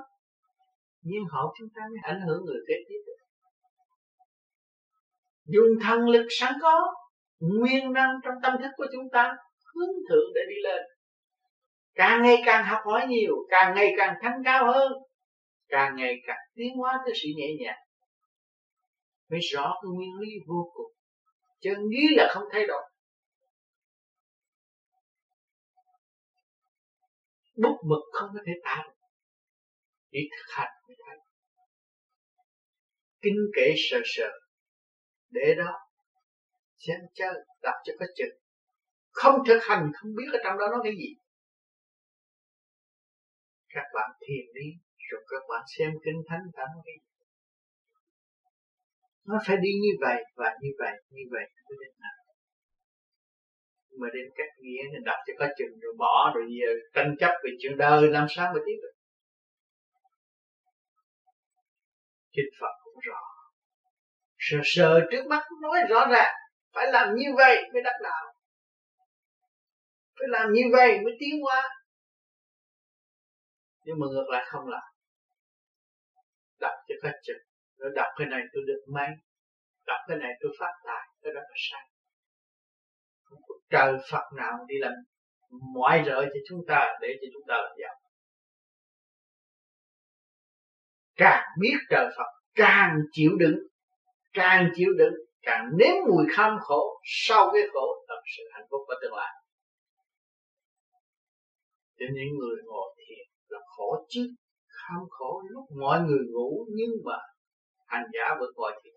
Nhưng 1.02 1.24
họ 1.32 1.54
chúng 1.60 1.70
ta 1.76 1.82
mới 1.90 1.98
ảnh 2.04 2.22
hưởng 2.28 2.46
người 2.46 2.60
kế 2.68 2.74
tiếp. 2.90 3.02
Được 3.06 3.16
dùng 5.46 5.70
thần 5.84 6.10
lực 6.10 6.28
sẵn 6.40 6.54
có, 6.62 6.94
nguyên 7.40 7.94
năng 7.94 8.10
trong 8.24 8.34
tâm 8.44 8.54
thức 8.62 8.70
của 8.78 8.86
chúng 8.94 9.10
ta 9.12 9.36
hướng 9.76 9.96
thượng 10.10 10.34
để 10.36 10.42
đi 10.50 10.56
lên. 10.64 10.84
Càng 11.96 12.24
ngày 12.24 12.36
càng 12.46 12.66
học 12.66 12.80
hỏi 12.86 13.08
nhiều, 13.08 13.36
càng 13.50 13.76
ngày 13.76 13.94
càng 13.98 14.16
thanh 14.22 14.42
cao 14.46 14.66
hơn, 14.74 14.92
càng 15.68 15.96
ngày 15.96 16.16
càng 16.28 16.38
tiến 16.56 16.76
hóa 16.78 17.00
tới 17.06 17.14
sự 17.16 17.30
nhẹ 17.38 17.48
nhàng. 17.60 17.80
Mới 19.32 19.40
rõ 19.54 19.74
cái 19.82 19.90
nguyên 19.96 20.20
lý 20.20 20.30
vô 20.48 20.72
cùng. 20.74 20.92
Chân 21.62 21.78
lý 21.90 22.16
là 22.16 22.28
không 22.34 22.44
thay 22.52 22.68
đổi. 22.68 22.84
Bút 27.56 27.78
mực 27.90 28.04
không 28.12 28.30
có 28.34 28.40
thể 28.46 28.54
tả 28.64 28.84
được. 28.86 29.08
Chỉ 30.12 30.20
thực 30.32 30.54
hành 30.56 30.74
mới 30.88 30.98
thấy 31.06 31.18
kinh 33.22 33.42
kệ 33.56 33.74
sờ 33.90 33.98
sờ. 34.06 34.30
Để 35.30 35.56
đó, 35.58 35.72
xem 36.78 37.00
chơi 37.14 37.34
đọc 37.62 37.76
cho 37.86 37.94
có 38.00 38.06
chừng. 38.16 38.38
Không 39.12 39.36
thực 39.48 39.60
hành, 39.64 39.92
không 39.96 40.16
biết 40.16 40.30
ở 40.34 40.40
trong 40.44 40.58
đó 40.58 40.66
nó 40.72 40.78
cái 40.84 40.94
gì. 40.98 41.16
Các 43.70 43.86
bạn 43.94 44.10
thiền 44.28 44.46
đi, 44.54 44.68
rồi 45.10 45.22
các 45.28 45.44
bạn 45.50 45.64
xem 45.78 45.92
kinh 46.06 46.22
thánh 46.30 46.44
tám 46.56 46.68
cái 46.86 46.96
gì 47.02 47.16
nó 49.26 49.36
phải 49.46 49.58
đi 49.58 49.72
như 49.84 49.94
vậy 50.02 50.24
và 50.36 50.50
như 50.62 50.70
vậy 50.80 50.94
như 51.10 51.24
vậy 51.32 51.46
mới 51.66 51.78
đến 51.82 51.94
nào 52.04 52.15
mà 54.02 54.08
đem 54.14 54.26
cách 54.36 54.54
nghĩa 54.60 54.84
thì 54.92 54.98
đọc 55.06 55.20
cho 55.28 55.34
có 55.40 55.48
chừng 55.58 55.80
rồi 55.82 55.94
bỏ, 55.98 56.32
rồi 56.36 56.46
giờ 56.60 56.72
tranh 56.94 57.16
chấp 57.20 57.32
về 57.44 57.52
chuyện 57.60 57.78
đời, 57.78 58.10
làm 58.10 58.28
sao 58.30 58.54
mà 58.54 58.60
tiếp 58.66 58.80
được? 58.82 58.94
Kinh 62.32 62.52
Phật 62.60 62.74
cũng 62.84 63.00
rõ. 63.08 63.20
Sờ 64.38 64.58
sờ 64.64 65.00
trước 65.12 65.28
mắt, 65.28 65.44
nói 65.62 65.80
rõ 65.90 66.08
ràng, 66.12 66.34
phải 66.74 66.92
làm 66.92 67.16
như 67.16 67.28
vậy 67.38 67.64
mới 67.74 67.82
đắc 67.84 67.96
đạo. 68.04 68.34
Phải 70.20 70.28
làm 70.30 70.54
như 70.54 70.62
vậy 70.72 71.00
mới 71.04 71.14
tiến 71.20 71.46
qua 71.46 71.64
nhưng 73.86 74.00
mà 74.00 74.06
ngược 74.12 74.28
lại 74.32 74.44
không 74.48 74.68
làm. 74.68 74.88
Đọc 76.60 76.74
cho 76.88 76.96
có 77.04 77.10
chừng 77.24 77.44
rồi 77.78 77.92
đọc 77.96 78.08
cái 78.18 78.28
này 78.28 78.42
tôi 78.54 78.64
được 78.68 78.82
mấy, 78.94 79.10
đọc 79.86 80.02
cái 80.08 80.18
này 80.18 80.32
tôi 80.42 80.52
phát 80.60 80.74
tài, 80.86 81.08
cái 81.22 81.34
đó 81.34 81.42
là 81.42 81.56
sai 81.72 81.86
trời 83.70 83.94
Phật 84.12 84.24
nào 84.38 84.54
đi 84.68 84.76
làm 84.80 84.94
ngoại 85.74 86.04
rợ 86.06 86.22
cho 86.22 86.40
chúng 86.50 86.60
ta 86.68 86.88
để 87.02 87.08
cho 87.22 87.28
chúng 87.34 87.44
ta 87.48 87.56
làm 87.56 87.72
giàu. 87.82 87.96
Càng 91.16 91.44
biết 91.62 91.78
trời 91.90 92.08
Phật, 92.18 92.30
càng 92.56 92.96
chịu 93.12 93.32
đựng, 93.40 93.56
càng 94.34 94.72
chịu 94.76 94.90
đựng, 94.98 95.14
càng 95.42 95.70
nếm 95.78 95.96
mùi 96.08 96.26
kham 96.36 96.58
khổ 96.62 97.02
sau 97.04 97.50
cái 97.54 97.62
khổ 97.74 98.06
thật 98.08 98.22
sự 98.38 98.44
hạnh 98.54 98.66
phúc 98.72 98.82
và 98.88 98.96
tương 99.02 99.14
lai. 99.14 99.34
Cho 102.00 102.06
những 102.14 102.38
người 102.40 102.56
ngồi 102.66 102.96
thiền 102.98 103.28
là 103.48 103.60
khổ 103.66 104.06
chứ, 104.10 104.36
kham 104.68 105.00
khổ 105.10 105.42
lúc 105.50 105.66
mọi 105.80 106.02
người 106.02 106.26
ngủ 106.32 106.66
nhưng 106.76 106.92
mà 107.06 107.18
hành 107.88 108.06
giả 108.14 108.36
vẫn 108.40 108.50
ngồi 108.56 108.72
thiền. 108.84 108.94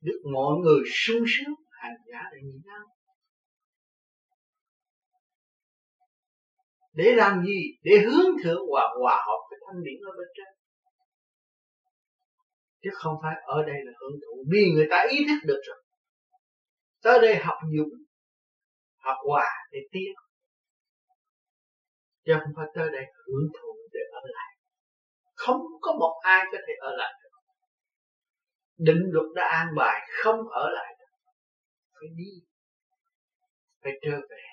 Được 0.00 0.20
mọi 0.32 0.56
người 0.62 0.80
sung 0.94 1.24
sướng 1.28 1.54
hành 1.80 1.96
giả 2.12 2.22
để 2.32 2.38
nhịn 2.42 2.62
ăn 2.66 2.82
để 6.96 7.12
làm 7.16 7.44
gì? 7.46 7.60
Để 7.82 7.98
hướng 8.06 8.30
thượng 8.44 8.62
và 8.74 8.82
hòa 9.00 9.24
hợp 9.26 9.40
với 9.50 9.58
thanh 9.66 9.82
điển 9.84 10.00
ở 10.10 10.12
bên 10.18 10.28
trên. 10.36 10.46
Chứ 12.82 12.90
không 12.92 13.14
phải 13.22 13.34
ở 13.42 13.62
đây 13.66 13.76
là 13.84 13.92
hưởng 14.00 14.18
thụ. 14.22 14.44
Vì 14.52 14.72
người 14.74 14.86
ta 14.90 15.06
ý 15.10 15.18
thức 15.28 15.46
được 15.46 15.60
rồi. 15.66 15.82
Tới 17.02 17.18
đây 17.22 17.36
học 17.36 17.58
dụng 17.76 17.88
học 18.96 19.16
hòa 19.28 19.50
để 19.72 19.78
tiến. 19.92 20.12
Chứ 22.24 22.32
không 22.40 22.52
phải 22.56 22.66
tới 22.74 22.88
đây 22.92 23.04
hưởng 23.26 23.48
thụ 23.60 23.72
để 23.92 24.00
ở 24.12 24.20
lại. 24.24 24.56
Không 25.34 25.60
có 25.80 25.92
một 25.92 26.20
ai 26.22 26.44
có 26.52 26.58
thể 26.66 26.72
ở 26.80 26.96
lại 26.96 27.12
được. 27.22 27.30
Định 28.76 29.02
luật 29.12 29.26
đã 29.34 29.48
an 29.48 29.66
bài, 29.76 30.10
không 30.22 30.48
ở 30.48 30.70
lại 30.70 30.95
phải 31.96 32.08
đi 32.20 32.32
phải 33.82 33.92
trở 34.02 34.16
về. 34.30 34.44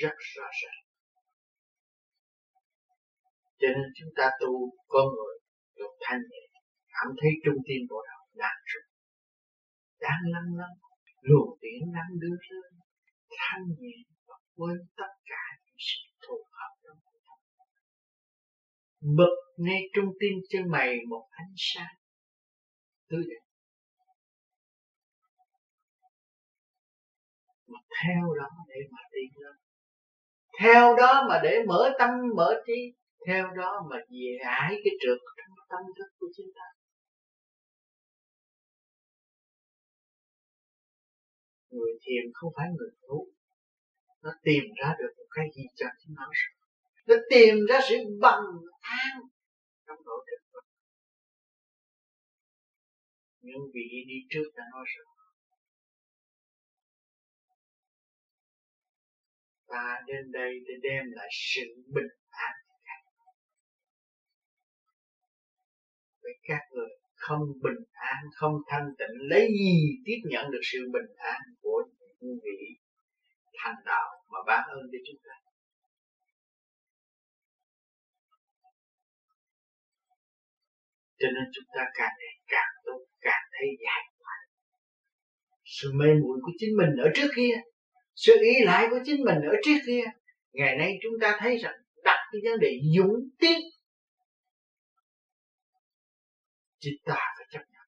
Rất 0.00 0.16
rõ 0.34 0.46
ràng. 0.62 0.82
Cho 3.60 3.68
nên 3.76 3.88
chúng 3.96 4.12
ta 4.16 4.30
tu 4.40 4.52
con 4.88 5.06
người 5.16 5.36
được 5.76 5.92
thanh 6.00 6.22
nhẹ. 6.30 6.44
Cảm 6.94 7.08
thấy 7.20 7.30
trung 7.44 7.58
tim 7.66 7.80
bộ 7.90 7.98
đầu 8.08 8.22
đang 8.42 8.58
rung 8.70 8.90
đang 10.00 10.22
lăn 10.32 10.46
lăn, 10.58 10.72
luồng 11.20 11.58
điển 11.60 11.92
đang 11.96 12.10
đưa 12.22 12.36
lên. 12.50 12.72
Thanh 13.38 13.64
nhẹ 13.78 13.96
và 14.26 14.36
quên 14.56 14.78
tất 14.96 15.12
cả 15.30 15.44
những 15.64 15.80
sự 15.88 16.00
thù 16.24 16.36
hận 16.56 16.72
trong 16.84 16.98
cuộc 17.04 17.20
sống 17.26 17.42
bật 19.18 19.34
ngay 19.56 19.80
trung 19.94 20.10
tim 20.20 20.34
chân 20.50 20.62
mày 20.70 20.94
một 21.08 21.26
ánh 21.30 21.54
sáng. 21.56 21.94
Tươi 23.08 23.22
đẹp 23.30 23.49
theo 28.02 28.34
đó 28.40 28.48
để 28.68 28.80
mà 28.90 28.98
đi 29.12 29.40
lên. 29.42 29.56
Theo 30.60 30.96
đó 30.96 31.26
mà 31.28 31.40
để 31.42 31.62
mở 31.66 31.90
tâm, 31.98 32.10
mở 32.36 32.62
trí, 32.66 32.94
theo 33.26 33.46
đó 33.56 33.86
mà 33.90 33.96
giải 34.08 34.80
cái 34.84 34.94
trượt 35.00 35.18
trong 35.36 35.56
tâm 35.68 35.80
thức 35.98 36.08
của 36.18 36.26
chúng 36.36 36.46
ta. 36.54 36.64
Người 41.70 41.92
thiền 42.02 42.32
không 42.34 42.52
phải 42.56 42.66
người 42.78 42.90
ngu 43.02 43.26
nó 44.22 44.30
tìm 44.42 44.62
ra 44.82 44.94
được 44.98 45.12
một 45.16 45.26
cái 45.30 45.46
gì 45.56 45.62
cho 45.74 45.86
chúng 46.00 46.14
nó. 46.16 46.30
Nó 47.06 47.14
tìm 47.30 47.54
ra 47.68 47.80
sự 47.88 47.96
bằng 48.20 48.44
an 48.80 49.20
trong 49.86 49.98
nội 50.04 50.26
thức 50.30 50.40
những 53.42 53.70
vị 53.74 54.04
đi 54.08 54.14
trước 54.30 54.50
đã 54.56 54.64
nói 54.72 54.84
rồi 54.96 55.19
ta 59.70 59.86
đến 60.06 60.32
đây 60.32 60.52
để 60.66 60.74
đem 60.82 61.04
lại 61.16 61.28
sự 61.52 61.66
bình 61.94 62.12
an 62.30 62.54
với 66.22 66.32
các 66.42 66.62
người. 66.72 66.88
Không 67.14 67.42
bình 67.62 67.82
an, 67.92 68.22
không 68.34 68.54
thanh 68.70 68.88
tịnh, 68.98 69.14
lấy 69.30 69.48
gì 69.60 69.76
tiếp 70.04 70.20
nhận 70.24 70.50
được 70.50 70.60
sự 70.72 70.78
bình 70.92 71.10
an 71.16 71.40
của 71.60 71.82
những 72.20 72.38
vị 72.44 72.60
thành 73.58 73.80
đạo 73.84 74.08
mà 74.32 74.38
ban 74.46 74.68
ơn 74.68 74.82
cho 74.92 74.98
chúng 75.06 75.20
ta? 75.26 75.34
Cho 81.18 81.28
nên 81.34 81.44
chúng 81.54 81.68
ta 81.74 81.82
càng 81.94 82.14
ngày 82.18 82.34
càng 82.46 82.72
tốt, 82.84 83.00
càng 83.20 83.44
thấy 83.52 83.68
dài 83.84 84.02
quá 84.18 84.36
sự 85.64 85.92
mê 85.94 86.06
muội 86.22 86.38
của 86.42 86.52
chính 86.58 86.76
mình 86.76 86.92
ở 87.04 87.08
trước 87.14 87.30
kia 87.36 87.54
sự 88.24 88.32
ý 88.42 88.64
lại 88.64 88.86
của 88.90 88.98
chính 89.04 89.24
mình 89.24 89.38
ở 89.50 89.54
trước 89.64 89.78
kia, 89.86 90.04
ngày 90.52 90.76
nay 90.76 90.98
chúng 91.02 91.12
ta 91.20 91.36
thấy 91.40 91.56
rằng 91.56 91.74
đặt 92.04 92.18
cái 92.32 92.40
vấn 92.44 92.60
đề 92.60 92.70
dũng 92.96 93.28
tiến 93.38 93.60
chúng 96.78 96.94
ta 97.04 97.14
phải 97.14 97.46
chấp 97.50 97.58
nhận. 97.72 97.86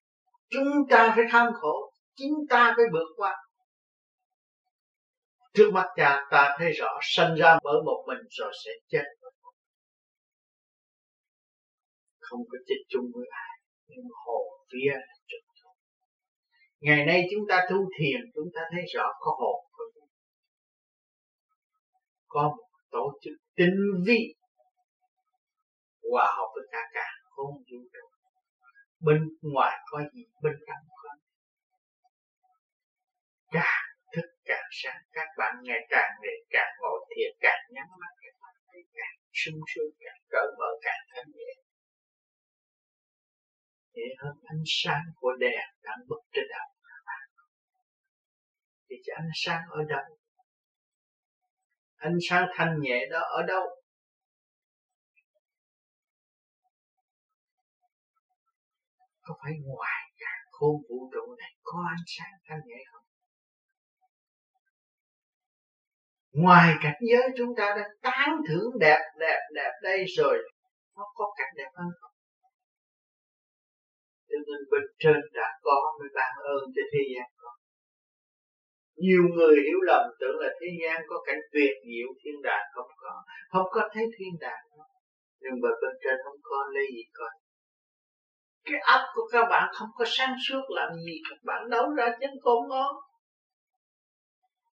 Chúng 0.50 0.88
ta 0.90 1.12
phải 1.16 1.24
tham 1.30 1.46
khổ, 1.54 1.92
chính 2.16 2.34
ta 2.48 2.74
phải 2.76 2.84
vượt 2.92 3.08
qua. 3.16 3.36
Trước 5.54 5.70
mắt 5.74 5.86
cha 5.96 6.20
ta 6.30 6.56
thấy 6.58 6.72
rõ, 6.72 6.98
sanh 7.02 7.34
ra 7.34 7.58
bởi 7.64 7.82
một 7.84 8.04
mình 8.08 8.26
rồi 8.30 8.52
sẽ 8.64 8.70
chết 8.88 9.04
không 12.18 12.40
có 12.50 12.58
chết 12.66 12.80
chung 12.88 13.04
với 13.14 13.26
ai, 13.30 13.56
nhưng 13.86 14.06
hồn 14.24 14.46
vía 14.72 14.92
là 14.92 15.14
chung 15.26 15.40
ngày 16.80 17.06
nay 17.06 17.22
chúng 17.30 17.44
ta 17.48 17.66
tu 17.70 17.76
thiền, 17.98 18.20
chúng 18.34 18.48
ta 18.54 18.60
thấy 18.72 18.84
rõ 18.94 19.06
có 19.20 19.36
hồn 19.40 19.64
có 22.32 22.42
một 22.56 22.68
tổ 22.90 23.04
chức 23.22 23.32
tinh 23.56 23.78
vi. 24.06 24.20
Hòa 26.10 26.26
hợp 26.36 26.48
với 26.54 26.64
cả 26.72 26.82
cả, 26.94 27.08
không 27.34 27.54
vũ 27.56 27.80
trụ 27.92 28.06
bên 29.06 29.20
ngoài 29.42 29.78
có 29.90 29.98
gì, 30.14 30.24
bên 30.42 30.52
trong 30.66 30.82
có 31.02 31.10
càng 33.50 33.88
thức 34.14 34.28
càng 34.44 34.68
sáng, 34.70 35.02
các 35.12 35.28
bạn 35.38 35.54
ngày 35.62 35.80
càng 35.88 36.10
ngày 36.22 36.38
càng 36.50 36.72
ngồi 36.80 36.98
thiền, 37.10 37.30
càng 37.40 37.60
nhắm 37.70 37.86
mắt, 38.00 38.12
các 38.22 38.34
bạn 38.42 38.54
thấy 38.72 38.82
càng 38.94 39.16
sung 39.32 39.60
sướng 39.74 39.92
càng 40.00 40.20
cởi 40.30 40.46
mở 40.58 40.70
càng 40.82 41.02
thanh 41.10 41.30
nhẹ 41.36 41.52
nhẹ 43.94 44.08
hơn 44.18 44.36
ánh 44.44 44.62
sáng 44.66 45.04
của 45.16 45.32
đèn 45.40 45.66
đang 45.82 45.98
bật 46.08 46.22
trên 46.32 46.44
đầu 46.50 46.68
các 46.88 47.02
bạn. 47.06 47.26
Thì 48.88 48.96
ánh 49.14 49.30
sáng 49.34 49.62
ở 49.70 49.80
đâu? 49.88 50.21
Ánh 52.02 52.18
sáng 52.28 52.46
thanh 52.54 52.80
nhẹ 52.80 53.06
đó, 53.10 53.20
ở 53.20 53.42
đâu? 53.42 53.62
Có 59.22 59.34
phải 59.42 59.52
ngoài 59.64 60.02
cả 60.18 60.32
khôn 60.50 60.76
vũ 60.88 61.10
trụ 61.12 61.34
này 61.38 61.52
có 61.62 61.78
ánh 61.88 62.04
sáng 62.06 62.32
thanh 62.44 62.60
nhẹ 62.66 62.84
không? 62.92 63.04
Ngoài 66.32 66.74
cảnh 66.82 67.00
giới 67.10 67.28
chúng 67.36 67.54
ta 67.56 67.74
đã 67.76 67.88
tán 68.02 68.28
thưởng 68.48 68.70
đẹp 68.80 69.02
đẹp 69.18 69.40
đẹp 69.54 69.72
đây 69.82 70.04
rồi, 70.16 70.38
nó 70.96 71.04
có 71.14 71.34
cảnh 71.36 71.52
đẹp 71.56 71.70
hơn 71.74 71.88
không? 72.00 72.14
Cho 74.28 74.36
nên 74.46 74.60
bên 74.70 74.82
trên 74.98 75.20
đã 75.34 75.48
có, 75.62 75.96
mới 76.00 76.08
ban 76.14 76.32
ơn 76.44 76.62
cho 76.74 76.82
thế 76.92 77.00
gian 77.14 77.41
nhiều 79.04 79.22
người 79.34 79.54
hiểu 79.66 79.80
lầm, 79.88 80.02
tưởng 80.20 80.36
là 80.42 80.50
thế 80.60 80.68
gian 80.80 80.96
có 81.08 81.16
cảnh 81.26 81.42
tuyệt 81.52 81.74
diệu, 81.88 82.08
thiên 82.20 82.36
đàng 82.42 82.66
không 82.74 82.90
có. 83.02 83.14
Không 83.52 83.66
có 83.74 83.82
thấy 83.92 84.04
thiên 84.16 84.32
đàng 84.40 84.62
đâu. 84.76 84.86
Nhưng 85.42 85.56
mà 85.62 85.68
bên 85.80 85.94
trên 86.02 86.16
không 86.24 86.38
có, 86.42 86.58
lấy 86.74 86.86
gì 86.94 87.04
coi 87.18 87.30
cái 88.64 88.80
ấp 88.80 89.02
của 89.14 89.28
các 89.32 89.44
bạn 89.50 89.70
không 89.74 89.88
có 89.94 90.04
sáng 90.08 90.34
suốt, 90.48 90.62
làm 90.68 90.90
gì 91.06 91.16
các 91.30 91.38
bạn 91.44 91.70
nấu 91.70 91.94
ra 91.94 92.08
chân 92.20 92.30
cơm 92.44 92.68
ngon? 92.68 92.96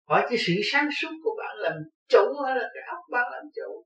Hỏi 0.03 0.25
cái 0.29 0.37
sự 0.37 0.53
sáng 0.71 0.89
suốt 1.01 1.09
của 1.23 1.35
bạn 1.37 1.57
làm 1.57 1.73
chủ 2.07 2.41
hay 2.45 2.55
là 2.55 2.69
cái 2.73 2.83
ấp 2.87 3.01
bạn 3.11 3.31
làm 3.31 3.43
chủ? 3.55 3.85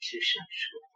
Sự 0.00 0.18
sáng 0.22 0.46
suốt 0.50 0.89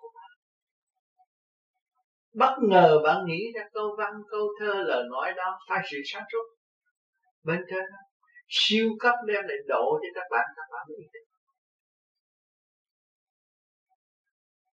bất 2.35 2.55
ngờ 2.63 3.01
bạn 3.05 3.27
nghĩ 3.27 3.53
ra 3.55 3.63
câu 3.73 3.95
văn, 3.99 4.13
câu 4.31 4.49
thơ, 4.61 4.83
lời 4.87 5.05
nói 5.11 5.33
đó 5.37 5.59
phải 5.69 5.87
sự 5.91 5.99
sáng 6.05 6.23
suốt. 6.33 6.57
Bên 7.45 7.61
trên 7.71 7.85
siêu 8.49 8.89
cấp 9.01 9.15
đem 9.27 9.45
lại 9.49 9.57
độ 9.69 9.99
cho 10.03 10.09
các 10.15 10.27
bạn 10.31 10.47
các 10.57 10.65
bạn 10.73 10.87
ý 10.99 11.05
thức 11.13 11.25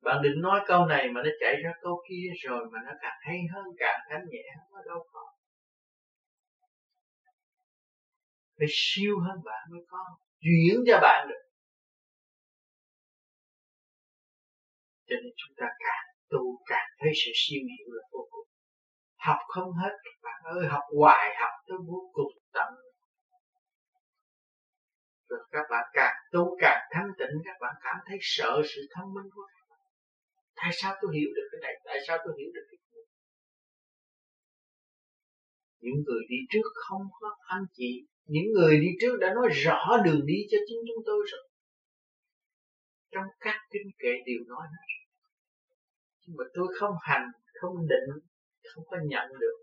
bạn 0.06 0.22
định 0.24 0.42
nói 0.42 0.62
câu 0.68 0.86
này 0.86 1.10
mà 1.10 1.22
nó 1.24 1.30
chạy 1.40 1.56
ra 1.64 1.72
câu 1.82 2.04
kia 2.10 2.28
rồi 2.44 2.66
mà 2.72 2.80
nó 2.86 2.92
càng 3.02 3.18
hay 3.22 3.38
hơn, 3.54 3.66
càng 3.78 4.00
thánh 4.10 4.26
nhẹ 4.30 4.44
hơn, 4.58 4.66
nó 4.74 4.80
đâu 4.94 5.08
có. 5.12 5.22
Phải 8.58 8.68
siêu 8.70 9.20
hơn 9.20 9.38
bạn 9.46 9.68
mới 9.72 9.82
có, 9.88 10.04
chuyển 10.42 10.84
cho 10.88 11.00
bạn 11.02 11.28
được. 11.30 11.44
Cho 15.08 15.16
nên 15.24 15.34
chúng 15.38 15.56
ta 15.58 15.66
càng 15.80 16.15
tu 16.30 16.44
càng 16.66 16.90
thấy 17.00 17.12
sự 17.22 17.32
siêu 17.42 17.62
hiểu 17.72 17.88
là 17.96 18.04
vô 18.12 18.28
cùng. 18.32 18.48
Học 19.28 19.42
không 19.48 19.72
hết 19.82 19.94
các 20.04 20.18
bạn 20.24 20.40
ơi, 20.58 20.68
học 20.74 20.84
hoài, 21.00 21.36
học 21.42 21.54
tới 21.68 21.78
vô 21.88 22.00
cùng 22.14 22.34
tận. 22.54 22.70
Rồi 25.30 25.40
các 25.52 25.66
bạn 25.72 25.86
càng 25.94 26.16
tu 26.32 26.58
càng 26.62 26.82
thanh 26.92 27.10
tịnh, 27.20 27.36
các 27.46 27.58
bạn 27.62 27.76
cảm 27.84 27.98
thấy 28.08 28.18
sợ 28.22 28.62
sự 28.76 28.82
thông 28.96 29.14
minh 29.14 29.30
của 29.36 29.46
các 29.54 29.66
bạn. 29.70 29.80
Tại 30.56 30.72
sao 30.74 30.96
tôi 31.02 31.12
hiểu 31.16 31.30
được 31.36 31.48
cái 31.52 31.60
này? 31.66 31.74
Tại 31.86 31.98
sao 32.08 32.18
tôi 32.26 32.34
hiểu 32.40 32.50
được 32.56 32.66
cái 32.70 32.78
kia 32.78 32.86
những 35.86 36.04
người 36.06 36.24
đi 36.30 36.40
trước 36.52 36.68
không 36.76 37.06
có 37.20 37.30
anh 37.56 37.66
chị. 37.74 37.92
Những 38.26 38.50
người 38.56 38.80
đi 38.80 38.88
trước 39.02 39.18
đã 39.22 39.34
nói 39.34 39.48
rõ 39.66 39.98
đường 40.06 40.22
đi 40.26 40.40
cho 40.52 40.58
chính 40.68 40.80
chúng 40.88 41.04
tôi 41.06 41.20
rồi. 41.32 41.46
Trong 43.12 43.28
các 43.40 43.58
kinh 43.72 43.90
kệ 44.00 44.14
đều 44.26 44.42
nói 44.48 44.66
hết 44.74 45.05
nhưng 46.26 46.38
mà 46.38 46.46
tôi 46.54 46.68
không 46.80 46.96
hành 47.02 47.28
không 47.60 47.76
định 47.92 48.10
không 48.70 48.84
có 48.92 48.98
nhận 49.12 49.28
được. 49.42 49.58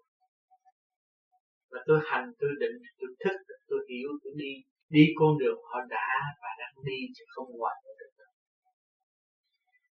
Và 1.71 1.79
tôi 1.87 1.99
hành 2.11 2.27
tôi 2.39 2.51
định 2.61 2.77
tôi 2.99 3.11
thức 3.23 3.37
tôi 3.69 3.81
hiểu 3.91 4.09
tôi 4.23 4.33
đi. 4.37 4.53
Đi 4.89 5.05
con 5.19 5.39
đường 5.41 5.59
họ 5.69 5.79
đã 5.89 6.09
và 6.41 6.51
đang 6.61 6.75
đi 6.85 6.99
chứ 7.17 7.25
không 7.35 7.49
ngoại 7.59 7.77
được. 7.99 8.13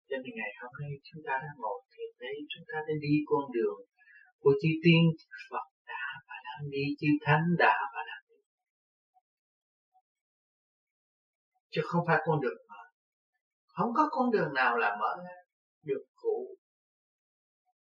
Cho 0.09 0.17
nên 0.23 0.31
ngày 0.35 0.51
hôm 0.61 0.71
nay 0.81 0.91
chúng 1.07 1.21
ta 1.27 1.33
đang 1.43 1.57
ngồi 1.63 1.79
thiền 1.93 2.11
đấy, 2.19 2.35
chúng 2.51 2.65
ta 2.69 2.77
đang 2.87 2.99
đi 3.07 3.13
con 3.25 3.43
đường 3.55 3.79
của 4.39 4.53
chư 4.61 4.69
tiên 4.83 5.03
Phật 5.49 5.65
đã 5.87 6.05
và 6.27 6.35
đang 6.47 6.69
đi 6.71 6.83
chư 6.99 7.07
thánh 7.25 7.45
đã 7.57 7.77
và 7.93 8.01
đang 8.09 8.23
đi. 8.29 8.39
Chứ 11.71 11.81
không 11.85 12.03
phải 12.07 12.19
con 12.25 12.41
đường 12.41 12.59
mở. 12.69 12.83
Không 13.67 13.91
có 13.97 14.07
con 14.11 14.31
đường 14.31 14.53
nào 14.53 14.77
là 14.77 14.97
mở. 14.99 15.11
hết 15.27 15.42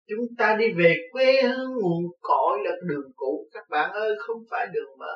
chúng 0.07 0.35
ta 0.37 0.55
đi 0.59 0.65
về 0.77 0.95
quê 1.11 1.41
hương 1.41 1.71
nguồn 1.81 2.03
cội 2.21 2.59
là 2.63 2.71
đường 2.89 3.11
cũ. 3.15 3.49
Các 3.51 3.63
bạn 3.69 3.91
ơi, 3.91 4.15
không 4.27 4.37
phải 4.51 4.67
đường 4.73 4.97
mở. 4.99 5.15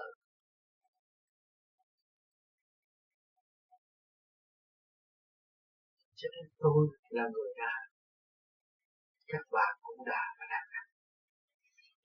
Cho 6.16 6.30
nên 6.32 6.52
tôi 6.60 6.88
là 7.10 7.24
người 7.34 7.54
đã. 7.58 7.74
Các 9.28 9.42
bạn 9.52 9.78
cũng 9.82 10.06
đã. 10.06 10.22
Và 10.40 10.46
đang 10.50 10.70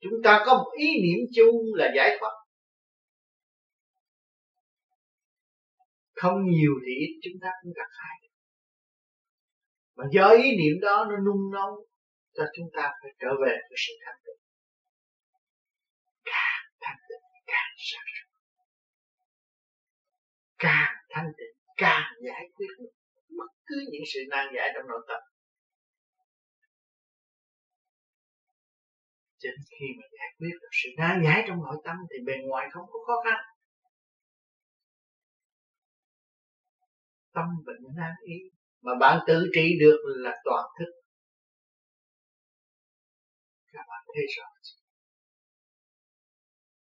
chúng 0.01 0.21
ta 0.23 0.43
có 0.45 0.53
một 0.57 0.71
ý 0.77 0.87
niệm 1.03 1.19
chung 1.35 1.55
là 1.73 1.91
giải 1.95 2.17
thoát. 2.19 2.35
Không 6.15 6.45
nhiều 6.49 6.71
thì 6.85 6.91
ít, 7.05 7.19
chúng 7.23 7.33
ta 7.41 7.49
cũng 7.63 7.73
gặp 7.75 7.89
phải. 7.97 8.29
Mà 9.95 10.03
do 10.11 10.29
ý 10.29 10.43
niệm 10.43 10.81
đó 10.81 11.05
nó 11.09 11.17
nung 11.17 11.51
nấu 11.53 11.87
cho 12.35 12.43
chúng 12.55 12.69
ta 12.75 12.91
phải 13.01 13.11
trở 13.19 13.31
về 13.45 13.53
với 13.69 13.77
sự 13.87 13.93
thanh 14.05 14.19
tịnh. 14.25 14.41
Càng 16.25 16.63
thanh 16.81 16.97
tịnh, 17.09 17.23
càng 17.45 17.73
sáng 17.77 18.07
suốt. 18.15 18.29
Càng 20.57 20.93
thanh 21.09 21.31
tịnh, 21.37 21.55
càng 21.77 22.11
giải 22.27 22.43
quyết 22.55 22.67
được 22.79 22.93
bất 23.37 23.51
cứ 23.65 23.75
những 23.91 24.03
sự 24.13 24.19
nan 24.29 24.47
giải 24.55 24.69
trong 24.75 24.87
nội 24.87 25.01
tâm. 25.07 25.21
Cho 29.37 29.49
nên 29.49 29.65
khi 29.79 29.85
mà 29.97 30.07
giải 30.17 30.29
quyết 30.37 30.53
được 30.61 30.69
sự 30.71 30.89
nan 30.97 31.21
giải 31.25 31.43
trong 31.47 31.57
nội 31.63 31.77
tâm 31.85 31.95
thì 32.09 32.17
bề 32.25 32.33
ngoài 32.47 32.67
không 32.71 32.85
có 32.91 32.99
khó 33.07 33.13
khăn. 33.25 33.39
Tâm 37.33 37.45
bệnh 37.65 37.95
nan 37.95 38.11
y 38.23 38.35
mà 38.81 38.91
bạn 38.99 39.19
tự 39.27 39.49
trị 39.55 39.77
được 39.79 39.99
là 40.05 40.41
toàn 40.45 40.65
thức. 40.79 41.04
Thế 44.15 44.23
rồi 44.35 44.49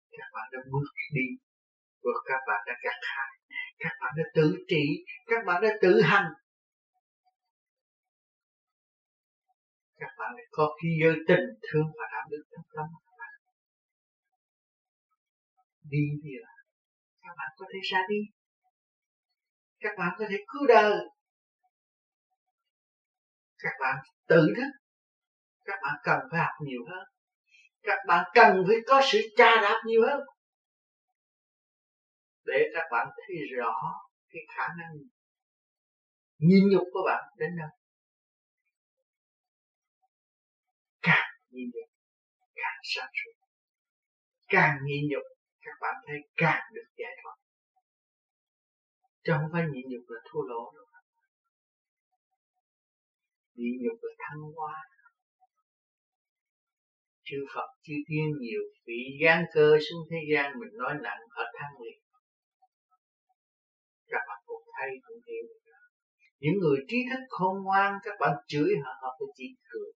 thấy 0.08 0.16
rõ 0.18 0.18
các 0.18 0.30
bạn 0.34 0.46
đã 0.52 0.58
bước 0.72 0.88
đi, 1.16 1.26
và 2.02 2.14
các 2.28 2.40
bạn 2.48 2.60
đã 2.66 2.74
gặt 2.84 3.00
hại 3.14 3.38
các 3.78 3.92
bạn 4.00 4.14
đã 4.16 4.24
tự 4.34 4.56
trị, 4.68 4.84
các 5.26 5.44
bạn 5.46 5.62
đã 5.62 5.68
tự 5.82 6.00
hành. 6.02 6.32
Các 9.96 10.10
bạn 10.18 10.30
đã 10.36 10.42
có 10.50 10.76
khi 10.82 10.88
giới 11.02 11.16
tình 11.28 11.46
thương 11.62 11.86
và 11.98 12.04
đạo 12.12 12.26
đức 12.30 12.42
trong 12.50 12.64
tâm 12.76 12.86
các 13.04 13.14
bạn. 13.18 13.34
Đi 15.82 16.04
đi 16.22 16.30
là 16.40 16.54
các 17.22 17.34
bạn 17.38 17.50
có 17.56 17.66
thể 17.72 17.78
ra 17.92 17.98
đi. 18.08 18.20
Các 19.80 19.92
bạn 19.98 20.08
có 20.18 20.24
thể 20.30 20.36
cứu 20.48 20.66
đời. 20.66 20.92
Các 23.58 23.72
bạn 23.80 23.96
tự 24.28 24.52
thức 24.56 24.77
các 25.68 25.78
bạn 25.82 25.94
cần 26.02 26.18
phải 26.30 26.40
học 26.40 26.54
nhiều 26.60 26.80
hơn. 26.90 27.08
Các 27.82 27.98
bạn 28.06 28.24
cần 28.34 28.64
phải 28.66 28.76
có 28.86 29.00
sự 29.12 29.18
tra 29.36 29.50
đạp 29.62 29.82
nhiều 29.86 30.00
hơn. 30.08 30.20
Để 32.44 32.58
các 32.74 32.86
bạn 32.90 33.08
thấy 33.16 33.36
rõ 33.56 33.74
cái 34.28 34.42
khả 34.56 34.66
năng 34.78 34.92
nhìn 36.38 36.64
nhục 36.70 36.84
của 36.92 37.00
bạn 37.06 37.24
đến 37.36 37.50
đâu. 37.58 37.68
Càng 41.02 41.30
nhìn 41.50 41.70
nhục, 41.74 41.90
càng 42.54 42.78
sáng 42.82 43.10
suốt. 43.14 43.46
Càng 44.46 44.78
nhìn 44.84 45.04
nhục, 45.10 45.22
các 45.60 45.76
bạn 45.80 45.94
thấy 46.06 46.16
càng 46.36 46.62
được 46.74 46.88
giải 46.96 47.12
thoát. 47.22 47.36
Chứ 49.24 49.32
không 49.40 49.50
phải 49.52 49.62
nhịn 49.72 49.84
nhục 49.88 50.04
là 50.08 50.20
thua 50.30 50.42
lỗ 50.42 50.72
đâu. 50.76 50.86
Nhịn 53.54 53.82
nhục 53.82 53.98
là 54.02 54.12
thăng 54.18 54.40
hoa 54.56 54.84
chư 57.30 57.38
Phật 57.54 57.68
chư 57.82 57.94
Tiên 58.08 58.26
nhiều 58.40 58.62
vị 58.86 59.00
gian 59.22 59.44
cơ 59.54 59.68
xuống 59.86 60.02
thế 60.10 60.16
gian, 60.32 60.52
mình 60.60 60.72
nói 60.78 60.94
nặng 61.02 61.22
ở 61.30 61.44
thăng 61.58 61.74
liền. 61.82 61.98
Các 64.06 64.22
bạn 64.28 64.38
cũng 64.46 64.62
thấy 64.78 64.90
cũng 65.06 65.20
hiểu 65.26 65.58
những 66.40 66.58
người 66.60 66.78
trí 66.88 66.96
thức 67.10 67.22
khôn 67.28 67.62
ngoan, 67.64 67.92
các 68.02 68.14
bạn 68.20 68.32
chửi 68.46 68.70
họ 68.84 68.92
họ 69.02 69.16
cũng 69.18 69.30
chỉ 69.36 69.44
cười. 69.68 69.90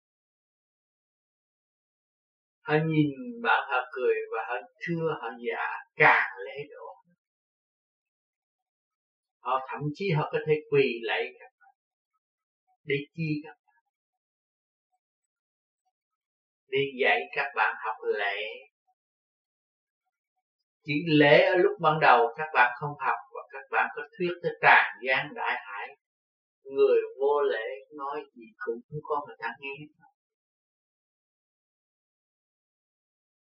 Họ 2.61 2.75
nhìn 2.87 3.11
bạn, 3.43 3.69
họ 3.71 3.88
cười 3.93 4.14
và 4.33 4.38
họ 4.49 4.55
thưa, 4.87 5.19
họ 5.21 5.29
già 5.47 5.67
càng 5.97 6.31
lễ 6.47 6.57
độ. 6.71 6.87
Họ 9.38 9.67
thậm 9.71 9.81
chí 9.95 10.11
họ 10.11 10.29
có 10.33 10.38
thể 10.47 10.55
quỳ 10.71 11.01
lạy 11.03 11.23
các 11.38 11.51
bạn, 11.61 11.75
để 12.85 12.97
chi 13.14 13.41
các 13.45 13.57
đi 16.69 16.79
để 16.79 16.81
dạy 17.03 17.21
các 17.37 17.53
bạn 17.57 17.77
học 17.85 17.97
lễ 18.19 18.37
chỉ 20.89 20.95
lễ 21.07 21.45
ở 21.45 21.57
lúc 21.57 21.73
ban 21.81 22.01
đầu 22.01 22.27
các 22.37 22.49
bạn 22.55 22.73
không 22.81 22.95
học 22.99 23.19
và 23.35 23.41
các 23.53 23.65
bạn 23.71 23.89
có 23.95 24.03
thuyết 24.19 24.33
tới 24.43 24.53
tràn 24.63 24.87
gian 25.07 25.35
đại 25.35 25.57
hải. 25.67 25.89
Người 26.63 26.99
vô 27.21 27.43
lễ 27.43 27.67
nói 27.97 28.21
gì 28.35 28.45
cũng 28.59 28.81
không 28.89 29.01
có 29.03 29.25
người 29.27 29.37
ta 29.39 29.49
nghe. 29.61 29.75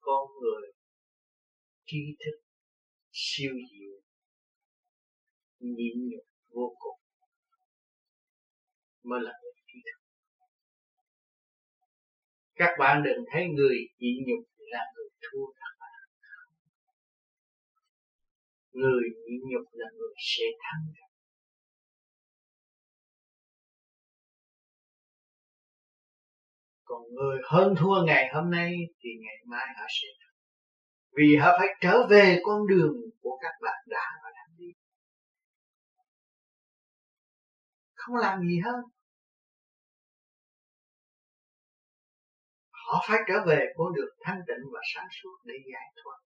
Con 0.01 0.29
người 0.41 0.73
trí 1.87 2.17
thức, 2.25 2.39
siêu 3.13 3.53
diệu, 3.71 4.01
nhịn 5.59 6.09
nhục 6.11 6.25
vô 6.51 6.77
cùng. 6.79 7.01
Mới 9.03 9.21
là 9.23 9.33
các 12.63 12.75
bạn 12.79 13.03
đừng 13.03 13.25
thấy 13.33 13.43
người 13.57 13.77
nhịn 13.99 14.17
nhục 14.27 14.45
là 14.57 14.83
người 14.95 15.09
thua 15.23 15.47
các 15.61 15.73
bạn. 15.81 16.03
Người 18.73 19.03
nhịn 19.27 19.41
nhục 19.51 19.67
là 19.73 19.87
người 19.99 20.15
sẽ 20.19 20.45
thắng 20.63 20.85
các 20.97 21.11
còn 26.85 27.03
người 27.15 27.39
hơn 27.45 27.75
thua 27.79 28.05
ngày 28.07 28.31
hôm 28.35 28.51
nay 28.51 28.73
thì 29.01 29.11
ngày 29.21 29.37
mai 29.47 29.67
họ 29.79 29.87
sẽ 29.89 30.09
vì 31.17 31.37
họ 31.37 31.57
phải 31.59 31.69
trở 31.81 32.07
về 32.11 32.41
con 32.45 32.67
đường 32.67 32.95
của 33.23 33.39
các 33.43 33.53
bạn 33.63 33.85
đã 33.87 34.07
và 34.23 34.31
đang 34.35 34.57
đi. 34.59 34.73
Không 37.95 38.17
làm 38.17 38.41
gì 38.41 38.61
hơn. 38.65 38.75
Họ 42.93 43.05
phải 43.09 43.19
trở 43.29 43.35
về 43.47 43.67
con 43.77 43.93
đường 43.95 44.15
thanh 44.21 44.41
tịnh 44.47 44.65
và 44.73 44.81
sáng 44.95 45.09
suốt 45.23 45.37
để 45.45 45.55
giải 45.73 45.89
thoát. 46.05 46.19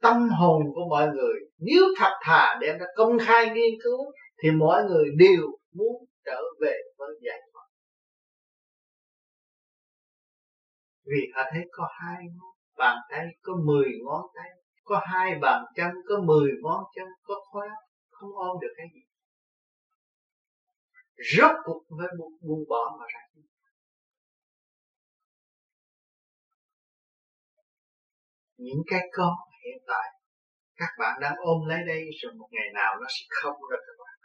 Tâm 0.00 0.28
hồn 0.28 0.62
của 0.74 0.88
mọi 0.90 1.08
người 1.08 1.34
nếu 1.58 1.82
thật 1.98 2.12
thà 2.22 2.58
đem 2.60 2.78
ra 2.78 2.86
công 2.96 3.18
khai 3.18 3.46
nghiên 3.46 3.74
cứu 3.84 4.12
thì 4.42 4.50
mọi 4.50 4.84
người 4.84 5.04
đều 5.18 5.46
muốn 5.72 6.04
trở 6.24 6.40
về 6.60 6.76
với 6.98 7.08
giải 7.22 7.38
thoát. 7.52 7.66
Vì 11.04 11.20
họ 11.34 11.42
thấy 11.52 11.62
có 11.72 11.88
hai 12.00 12.24
bàn 12.76 12.96
tay 13.10 13.26
có 13.42 13.52
mười 13.64 13.88
ngón 14.04 14.22
tay 14.34 14.50
có 14.84 15.00
hai 15.04 15.34
bàn 15.40 15.64
chân 15.76 15.90
có 16.08 16.20
mười 16.24 16.50
ngón 16.62 16.84
chân 16.96 17.06
có 17.22 17.34
khóa 17.52 17.68
không 18.10 18.30
ôm 18.36 18.56
được 18.60 18.74
cái 18.76 18.86
gì. 18.94 19.00
Rốt 21.36 21.56
cuộc 21.64 21.82
với 21.88 22.08
buông, 22.18 22.32
buông 22.40 22.64
bỏ 22.68 22.96
mà 23.00 23.06
ra. 23.14 23.20
Những 28.58 28.82
cái 28.90 29.00
có 29.12 29.36
hiện 29.64 29.78
tại 29.86 30.08
các 30.76 30.92
bạn 30.98 31.18
đang 31.20 31.36
ôm 31.38 31.68
lấy 31.68 31.78
đây 31.86 32.02
rồi 32.22 32.32
một 32.38 32.48
ngày 32.50 32.68
nào 32.74 32.94
nó 33.00 33.06
sẽ 33.08 33.24
không 33.30 33.56
ra 33.70 33.78
các 33.86 33.96
bạn. 33.98 34.18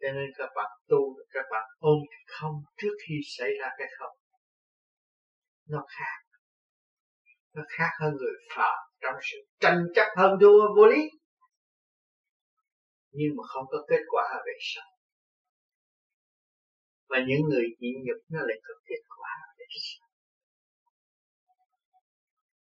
Cho 0.00 0.08
nên 0.12 0.30
các 0.38 0.50
bạn 0.56 0.70
tu, 0.88 1.16
các 1.30 1.44
bạn 1.50 1.64
ôm 1.78 1.98
cái 2.10 2.20
không 2.26 2.54
trước 2.76 2.94
khi 3.02 3.14
xảy 3.38 3.50
ra 3.60 3.68
cái 3.78 3.88
không. 3.98 4.16
Nó 5.68 5.84
khác. 5.88 6.38
Nó 7.54 7.62
khác 7.68 7.90
hơn 8.00 8.12
người 8.16 8.36
phạm 8.56 8.78
trong 9.00 9.14
sự 9.30 9.38
tranh 9.60 9.82
chấp 9.94 10.08
hơn 10.16 10.38
thua 10.40 10.74
vô 10.76 10.86
lý. 10.86 11.02
Nhưng 13.10 13.32
mà 13.36 13.42
không 13.48 13.66
có 13.68 13.78
kết 13.88 14.02
quả 14.08 14.42
về 14.46 14.52
sau. 14.60 14.88
Và 17.08 17.18
những 17.28 17.40
người 17.50 17.64
nhịn 17.78 17.94
nhục 18.06 18.20
nó 18.28 18.40
lại 18.40 18.58
có 18.62 18.74
kết 18.88 19.02
quả 19.16 19.32
về 19.58 19.66
sau 19.70 20.07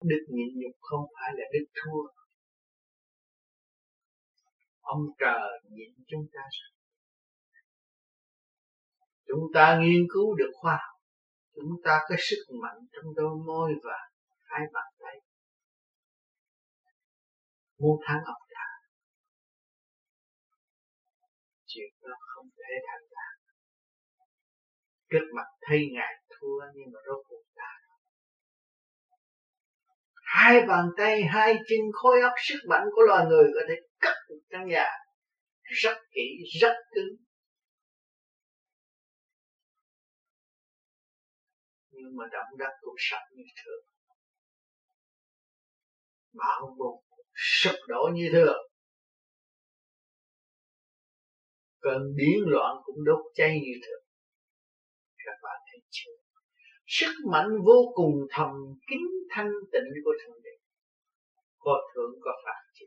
đức 0.01 0.25
nhịn 0.29 0.47
nhục 0.55 0.75
không 0.81 1.05
phải 1.15 1.31
là 1.37 1.43
đức 1.53 1.65
thua. 1.73 2.03
Ông 4.81 5.01
trời 5.19 5.61
nhịn 5.69 5.89
chúng 6.07 6.25
ta 6.33 6.41
sao? 6.51 6.71
Chúng 9.27 9.43
ta 9.53 9.79
nghiên 9.81 10.07
cứu 10.13 10.35
được 10.35 10.51
khoa 10.53 10.71
học. 10.71 11.01
Chúng 11.55 11.81
ta 11.83 11.99
có 12.09 12.15
sức 12.19 12.43
mạnh 12.61 12.77
trong 12.91 13.15
đôi 13.15 13.37
môi 13.47 13.73
và 13.83 13.97
hai 14.43 14.61
bàn 14.73 14.93
tay. 14.99 15.15
Muốn 17.77 17.99
thắng 18.05 18.23
ông 18.25 18.41
ta, 18.49 18.65
chuyện 21.65 21.93
đó 22.01 22.15
không 22.19 22.49
thể 22.57 22.73
thành 22.87 23.05
đạt 23.11 23.39
trước 25.09 25.25
mặt 25.35 25.49
thấy 25.61 25.79
ngài 25.91 26.13
thua 26.29 26.59
nhưng 26.75 26.91
mà 26.93 26.99
rốt 27.07 27.25
cuộc 27.27 27.38
hai 30.31 30.65
bàn 30.67 30.85
tay, 30.97 31.23
hai 31.23 31.53
chân, 31.53 31.79
khối 31.93 32.21
óc, 32.21 32.33
sức 32.47 32.59
mạnh 32.69 32.83
của 32.95 33.01
loài 33.01 33.25
người 33.25 33.43
có 33.53 33.59
thể 33.69 33.75
cắt 33.99 34.15
một 34.29 34.35
căn 34.49 34.67
nhà. 34.67 34.87
Rất 35.63 35.97
kỹ, 36.11 36.21
rất 36.61 36.75
cứng. 36.91 37.15
Nhưng 41.91 42.15
mà 42.17 42.25
động 42.31 42.57
đất 42.57 42.71
cũng 42.81 42.95
sập 42.97 43.21
như 43.35 43.43
thường. 43.65 43.83
Bão 46.33 46.75
bùng 46.77 47.03
sụp 47.35 47.75
đổ 47.87 48.09
như 48.13 48.29
thường. 48.31 48.71
Cơn 51.79 52.01
biến 52.15 52.39
loạn 52.45 52.75
cũng 52.83 53.05
đốt 53.05 53.25
cháy 53.35 53.59
như 53.63 53.73
thường. 53.87 54.03
Các 55.25 55.35
bạn 55.43 55.61
thấy 55.71 55.81
chưa 55.89 56.18
sức 56.97 57.13
mạnh 57.31 57.49
vô 57.65 57.79
cùng 57.93 58.15
thầm 58.29 58.51
kín 58.87 59.01
thanh 59.29 59.51
tịnh 59.71 59.89
của 60.03 60.13
thượng 60.21 60.41
đế. 60.43 60.55
Có 61.57 61.75
thượng, 61.93 62.11
có 62.21 62.31
phạt 62.45 62.61
chứ 62.73 62.85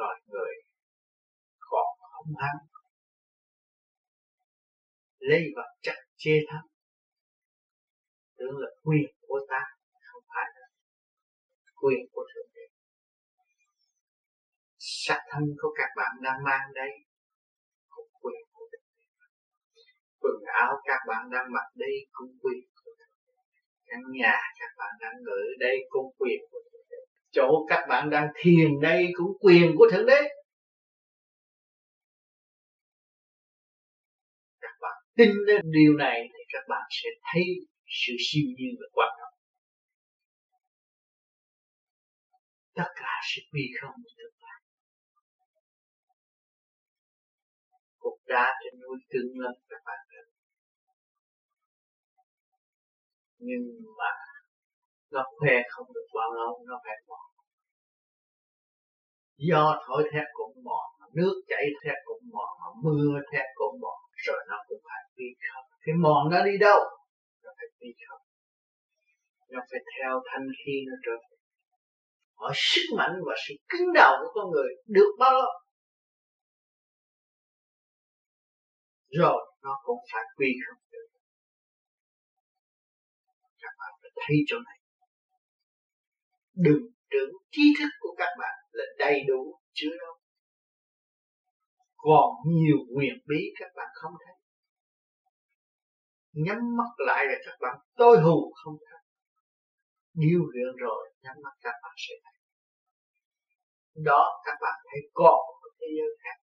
rồi 0.00 0.14
người 0.26 0.54
còn 1.58 1.88
không 2.12 2.34
ham 2.36 2.56
lấy 5.18 5.42
vật 5.56 5.70
chất 5.82 5.94
chê 6.16 6.34
thắng. 6.48 6.66
Tưởng 8.36 8.58
là 8.58 8.68
quyền 8.82 9.10
của 9.28 9.40
ta, 9.48 9.62
không 10.12 10.22
phải 10.28 10.46
là 10.60 10.66
quyền 11.74 12.00
của 12.12 12.24
thượng 12.34 12.50
đế. 12.54 12.66
Sắc 14.78 15.20
thân 15.30 15.42
của 15.62 15.74
các 15.78 15.90
bạn 15.96 16.12
đang 16.22 16.44
mang 16.44 16.72
đây 16.74 16.90
quần 20.20 20.34
áo 20.60 20.72
các 20.84 21.00
bạn 21.08 21.30
đang 21.32 21.52
mặc 21.52 21.68
đây 21.74 21.94
cũng 22.12 22.32
quyền 22.42 22.60
của 22.74 22.90
thượng 22.98 23.10
đế. 23.24 23.32
Căn 23.86 24.00
nhà 24.12 24.36
các 24.60 24.70
bạn 24.78 24.90
đang 25.00 25.16
ở 25.26 25.42
đây 25.58 25.76
cũng 25.88 26.14
quyền 26.18 26.40
của 26.50 26.58
thượng 26.72 26.86
đế. 26.90 26.96
Chỗ 27.30 27.66
các 27.68 27.86
bạn 27.88 28.10
đang 28.10 28.28
thiền 28.36 28.80
đây 28.82 29.04
cũng 29.16 29.32
quyền 29.40 29.74
của 29.78 29.88
thượng 29.92 30.06
đế. 30.06 30.20
Các 34.60 34.74
bạn 34.80 34.96
tin 35.16 35.30
đến 35.46 35.60
điều 35.64 35.92
này 35.98 36.20
thì 36.32 36.42
các 36.52 36.64
bạn 36.68 36.82
sẽ 36.90 37.08
thấy 37.32 37.44
sự 37.86 38.12
siêu 38.18 38.46
nhiên 38.56 38.74
và 38.80 38.86
quan 38.92 39.08
trọng. 39.18 39.34
Tất 42.74 42.90
cả 42.96 43.12
sự 43.34 43.42
quy 43.52 43.62
không 43.80 43.94
thực 44.18 44.30
tại 44.40 44.60
cục 47.98 48.18
đá 48.26 48.46
trên 48.60 48.80
núi 48.80 48.98
cứng 49.10 49.32
lắm 49.42 49.52
các 49.68 49.80
bạn 49.84 49.98
nhưng 53.46 53.64
mà 53.98 54.10
nó 55.12 55.22
khoe 55.38 55.54
không 55.70 55.86
được 55.94 56.06
bao 56.14 56.32
lâu, 56.32 56.64
nó 56.68 56.80
phải 56.84 56.96
mòn. 57.08 57.26
Do 59.36 59.82
thổi 59.86 60.02
thét 60.12 60.26
cũng 60.32 60.64
mòn 60.64 60.90
nước 61.14 61.34
chảy 61.48 61.64
thét 61.84 61.98
cũng 62.04 62.22
mòn 62.32 62.50
mưa 62.84 63.18
thét 63.32 63.46
cũng 63.54 63.80
mòn, 63.80 63.98
rồi 64.26 64.40
nó 64.48 64.56
cũng 64.68 64.78
phải 64.88 65.02
đi 65.16 65.24
không 65.52 65.64
cái 65.84 65.94
mòn 66.02 66.30
nó 66.30 66.44
đi 66.44 66.58
đâu? 66.60 66.80
Nó 67.44 67.50
phải 67.56 67.66
đi 67.80 67.88
không 68.08 68.22
nó 69.50 69.60
phải 69.70 69.80
theo 69.94 70.20
thanh 70.32 70.46
khi 70.64 70.72
nó 70.88 70.96
trở 71.04 71.12
về. 71.12 71.36
Hỏi 72.34 72.52
sức 72.54 72.86
mạnh 72.96 73.14
và 73.26 73.34
sự 73.48 73.54
cứng 73.68 73.92
đầu 73.94 74.12
của 74.20 74.30
con 74.34 74.50
người 74.50 74.68
được 74.86 75.10
bao 75.18 75.32
lâu? 75.32 75.52
Rồi, 79.20 79.54
nó 79.62 79.80
cũng 79.82 79.98
phải 80.12 80.22
quy 80.36 80.48
không 80.66 80.82
thấy 84.26 84.36
chỗ 84.46 84.56
này 84.66 84.78
đừng 86.54 86.82
tưởng 87.10 87.32
trí 87.50 87.62
thức 87.78 87.88
của 88.00 88.14
các 88.18 88.30
bạn 88.38 88.54
là 88.72 88.84
đầy 88.98 89.20
đủ 89.28 89.60
chưa 89.72 89.90
đâu 89.98 90.20
còn 92.02 92.30
nhiều 92.44 92.76
quyền 92.96 93.14
bí 93.26 93.40
các 93.58 93.70
bạn 93.76 93.88
không 93.94 94.12
thấy. 94.24 94.34
Nhắm 96.32 96.58
mắt 96.76 97.04
lại 97.06 97.26
là 97.26 97.38
các 97.46 97.56
bạn 97.60 97.78
tối 97.96 98.20
hù 98.20 98.52
không 98.64 98.76
thấy. 98.86 98.98
Điều 100.14 100.40
luyện 100.52 100.76
rồi, 100.76 101.12
nhắm 101.22 101.36
mắt 101.42 101.50
các 101.60 101.74
bạn 101.82 101.92
sẽ 101.96 102.14
thấy. 102.24 102.40
Đó, 104.04 104.42
các 104.44 104.58
bạn 104.60 104.80
thấy 104.90 105.00
còn 105.12 105.38
một 105.60 105.70
thế 105.80 105.86
giới 105.96 106.16
khác. 106.24 106.40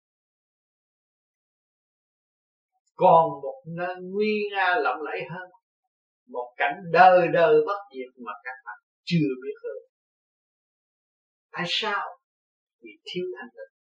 Còn 2.94 3.30
một 3.42 3.62
nơi 3.76 3.94
nguy 4.02 4.42
nga 4.50 4.74
lộng 4.74 5.02
lẫy 5.02 5.20
hơn 5.30 5.50
một 6.26 6.54
cảnh 6.56 6.76
đời 6.92 7.28
đời 7.32 7.54
bất 7.66 7.80
diệt 7.94 8.24
mà 8.26 8.32
các 8.44 8.56
bạn 8.64 8.78
chưa 9.04 9.28
biết 9.42 9.56
hơn. 9.64 9.90
Tại 11.52 11.64
sao? 11.68 12.06
Vì 12.80 12.90
thiếu 13.04 13.24
thanh 13.38 13.48
tịnh. 13.48 13.76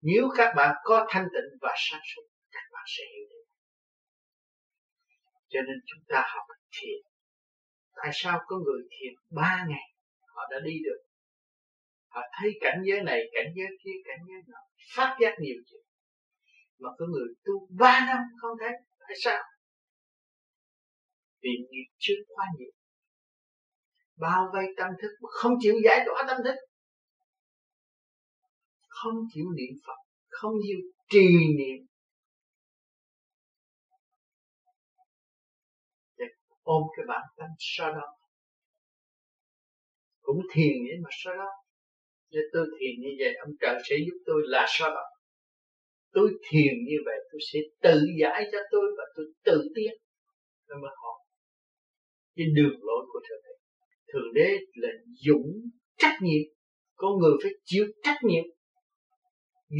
Nếu 0.00 0.28
các 0.36 0.52
bạn 0.56 0.74
có 0.84 1.06
thanh 1.10 1.24
tịnh 1.24 1.58
và 1.60 1.74
sáng 1.76 2.00
suốt, 2.14 2.22
các 2.50 2.62
bạn 2.72 2.84
sẽ 2.86 3.04
hiểu 3.14 3.26
được 3.30 3.42
cho 5.52 5.60
nên 5.66 5.78
chúng 5.86 6.04
ta 6.08 6.24
học 6.34 6.46
thiền. 6.76 7.00
Tại 7.96 8.10
sao 8.12 8.40
có 8.46 8.56
người 8.56 8.82
thiền 8.90 9.14
ba 9.30 9.66
ngày, 9.68 9.86
họ 10.34 10.42
đã 10.50 10.56
đi 10.64 10.74
được? 10.84 11.00
Họ 12.08 12.20
thấy 12.40 12.50
cảnh 12.60 12.82
giới 12.84 13.02
này, 13.02 13.20
cảnh 13.32 13.46
giới 13.56 13.66
kia, 13.84 13.96
cảnh 14.04 14.18
giới 14.28 14.40
nọ, 14.48 14.58
phát 14.96 15.16
giác 15.20 15.34
nhiều 15.40 15.56
chuyện 15.66 15.82
mà 16.78 16.88
có 16.98 17.06
người 17.12 17.28
tu 17.44 17.52
ba 17.78 18.06
năm 18.06 18.18
không 18.40 18.56
thấy, 18.60 18.72
tại 19.00 19.16
sao? 19.24 19.42
Vì 21.42 21.50
nghiệp 21.70 21.88
chưa 21.98 22.14
quá 22.28 22.46
nhiều. 22.58 22.70
Bao 24.16 24.50
vây 24.54 24.64
tâm 24.76 24.90
thức 25.02 25.08
mà 25.22 25.28
không 25.32 25.52
chịu 25.60 25.74
giải 25.84 26.00
tỏa 26.06 26.24
tâm 26.28 26.36
thức. 26.44 26.54
Không 28.88 29.14
chịu 29.34 29.44
niệm 29.56 29.74
phật, 29.86 29.98
không 30.28 30.52
chịu 30.66 30.78
trì 31.10 31.28
niệm. 31.58 31.86
Để 36.18 36.24
ôm 36.62 36.82
cái 36.96 37.04
bản 37.08 37.22
tâm 37.36 37.48
sau 37.58 37.92
đó. 37.92 38.06
Cũng 40.20 40.40
thiền 40.52 40.72
vậy 40.88 40.96
mà 41.02 41.10
sau 41.24 41.34
đó. 41.36 41.48
Để 42.30 42.40
tôi 42.52 42.66
thiền 42.80 43.00
như 43.02 43.10
vậy, 43.18 43.34
ông 43.44 43.54
trời 43.60 43.82
sẽ 43.88 43.96
giúp 44.06 44.18
tôi 44.26 44.42
là 44.44 44.66
sao 44.68 44.90
đó. 44.90 45.04
Tôi 46.12 46.30
thiền 46.50 46.74
như 46.88 46.96
vậy, 47.04 47.16
tôi 47.32 47.40
sẽ 47.52 47.58
tự 47.82 48.00
giải 48.20 48.44
cho 48.52 48.58
tôi 48.70 48.84
và 48.98 49.04
tôi 49.16 49.26
tự 49.44 49.72
tiến. 49.74 49.92
Tôi 50.66 50.78
mới 50.82 50.90
học 51.02 51.21
trên 52.36 52.54
đường 52.54 52.76
lối 52.86 53.02
của 53.12 53.20
thượng 53.28 53.42
đế. 53.44 53.54
Thượng 54.12 54.34
đế 54.34 54.48
là 54.74 54.88
dũng 55.26 55.48
trách 55.98 56.16
nhiệm. 56.22 56.42
Con 56.94 57.12
người 57.18 57.32
phải 57.42 57.52
chịu 57.64 57.86
trách 58.02 58.18
nhiệm. 58.22 58.44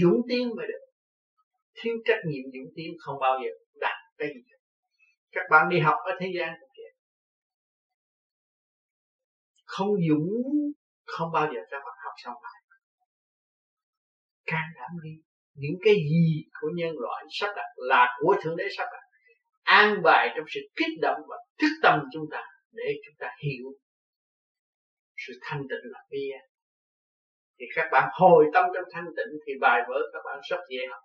Dũng 0.03 0.21
tiến 0.29 0.49
mới 0.57 0.67
được. 0.67 0.85
Thiếu 1.75 1.95
trách 2.05 2.21
nhiệm, 2.27 2.43
dũng 2.55 2.73
tiến 2.77 2.97
không 2.99 3.17
bao 3.21 3.39
giờ 3.43 3.51
đạt 3.81 3.99
cái 4.19 4.29
gì 4.35 4.53
các 5.33 5.43
bạn 5.51 5.69
đi 5.69 5.79
học 5.81 5.97
ở 6.05 6.13
thế 6.21 6.27
gian 6.39 6.55
cũng 6.61 6.71
vậy. 6.77 6.93
Không 9.65 9.89
dũng 10.09 10.31
không 11.05 11.33
bao 11.33 11.47
giờ 11.55 11.61
các 11.71 11.79
bạn 11.79 11.97
học 12.05 12.15
xong 12.25 12.35
lại 12.43 12.63
can 14.47 14.69
đảm 14.75 14.91
đi. 15.03 15.11
Những 15.55 15.79
cái 15.85 15.95
gì 15.95 16.45
của 16.61 16.69
nhân 16.77 16.95
loại 16.99 17.25
sắp 17.31 17.53
đặt 17.57 17.69
là 17.77 18.17
của 18.21 18.37
thượng 18.43 18.57
đế 18.57 18.65
sắp 18.77 18.85
đặt 18.93 19.05
an 19.63 20.03
bài 20.03 20.29
trong 20.37 20.45
sự 20.49 20.61
kích 20.77 20.99
động 21.03 21.21
và 21.29 21.37
thức 21.61 21.73
tâm 21.83 22.01
chúng 22.13 22.27
ta 22.31 22.43
để 22.73 22.95
chúng 23.05 23.15
ta 23.19 23.31
hiểu 23.45 23.73
sự 25.27 25.33
thanh 25.43 25.63
tịnh 25.63 25.93
là 25.93 26.01
bia 26.11 26.53
thì 27.63 27.69
các 27.75 27.89
bạn 27.93 28.09
hồi 28.13 28.45
tâm 28.55 28.67
trong 28.75 28.85
thanh 28.93 29.05
tịnh 29.17 29.39
thì 29.47 29.53
bài 29.61 29.81
vở 29.89 29.99
các 30.13 30.19
bạn 30.25 30.41
rất 30.51 30.61
dễ 30.71 30.87
học. 30.91 31.01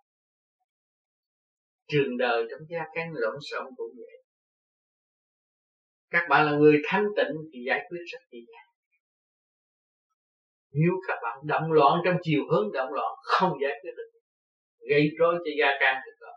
Trường 1.87 2.17
đời 2.17 2.45
trong 2.49 2.59
gia 2.69 2.83
can 2.95 3.13
lộn 3.13 3.35
xộn 3.51 3.65
cũng 3.77 3.91
vậy. 3.97 4.23
Các 6.09 6.27
bạn 6.29 6.45
là 6.45 6.51
người 6.51 6.81
thanh 6.85 7.05
tịnh 7.17 7.35
thì 7.53 7.59
giải 7.67 7.85
quyết 7.89 7.99
rất 8.11 8.19
dễ 8.31 8.39
dàng. 8.53 8.69
Nếu 10.71 10.91
các 11.07 11.17
bạn 11.23 11.37
động 11.43 11.71
loạn 11.71 12.01
trong 12.05 12.17
chiều 12.21 12.41
hướng 12.51 12.71
động 12.73 12.93
loạn, 12.93 13.15
không 13.23 13.51
giải 13.61 13.79
quyết 13.81 13.91
được, 13.97 14.09
gây 14.89 15.09
rối 15.19 15.35
cho 15.37 15.51
gia 15.59 15.67
can 15.79 16.01
thì 16.05 16.11
có 16.19 16.27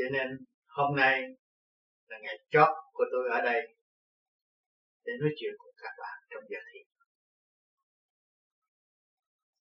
cho 0.00 0.08
nên 0.12 0.28
hôm 0.66 0.96
nay 0.96 1.22
là 2.06 2.18
ngày 2.22 2.36
chót 2.50 2.72
của 2.92 3.04
tôi 3.12 3.24
ở 3.30 3.40
đây 3.50 3.60
để 5.04 5.12
nói 5.20 5.30
chuyện 5.38 5.52
cùng 5.58 5.74
các 5.82 5.92
bạn 6.00 6.16
trong 6.30 6.42
giờ 6.50 6.58
thiền 6.72 6.86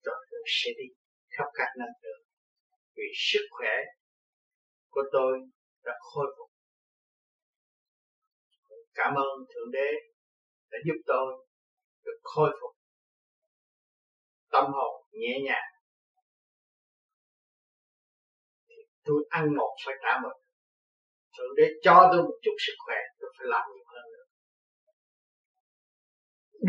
rồi 0.04 0.26
tôi 0.30 0.40
sẽ 0.46 0.70
đi 0.78 0.88
khắp 1.30 1.48
các 1.54 1.68
nơi 1.78 1.88
lượng 2.02 2.24
vì 2.96 3.04
sức 3.14 3.44
khỏe 3.50 3.74
của 4.88 5.02
tôi 5.12 5.32
đã 5.84 5.92
khôi 6.00 6.26
phục. 6.38 6.50
Cảm 8.94 9.14
ơn 9.14 9.36
thượng 9.54 9.70
đế 9.72 9.90
đã 10.70 10.78
giúp 10.86 11.02
tôi 11.06 11.46
được 12.04 12.18
khôi 12.22 12.50
phục. 12.60 12.76
Tâm 14.50 14.64
hồn 14.72 15.06
nhẹ 15.12 15.38
nhàng. 15.44 15.75
Tôi 19.06 19.26
ăn 19.28 19.56
một 19.56 19.76
phải 19.86 19.94
trả 20.02 20.20
một 20.22 20.36
thượng 21.38 21.54
đế 21.56 21.64
cho 21.82 22.08
tôi 22.12 22.22
một 22.22 22.38
chút 22.42 22.56
sức 22.66 22.72
khỏe, 22.78 22.96
tôi 23.20 23.30
phải 23.38 23.46
làm 23.50 23.62
nhiều 23.74 23.84
hơn 23.94 24.04
nữa. 24.12 24.26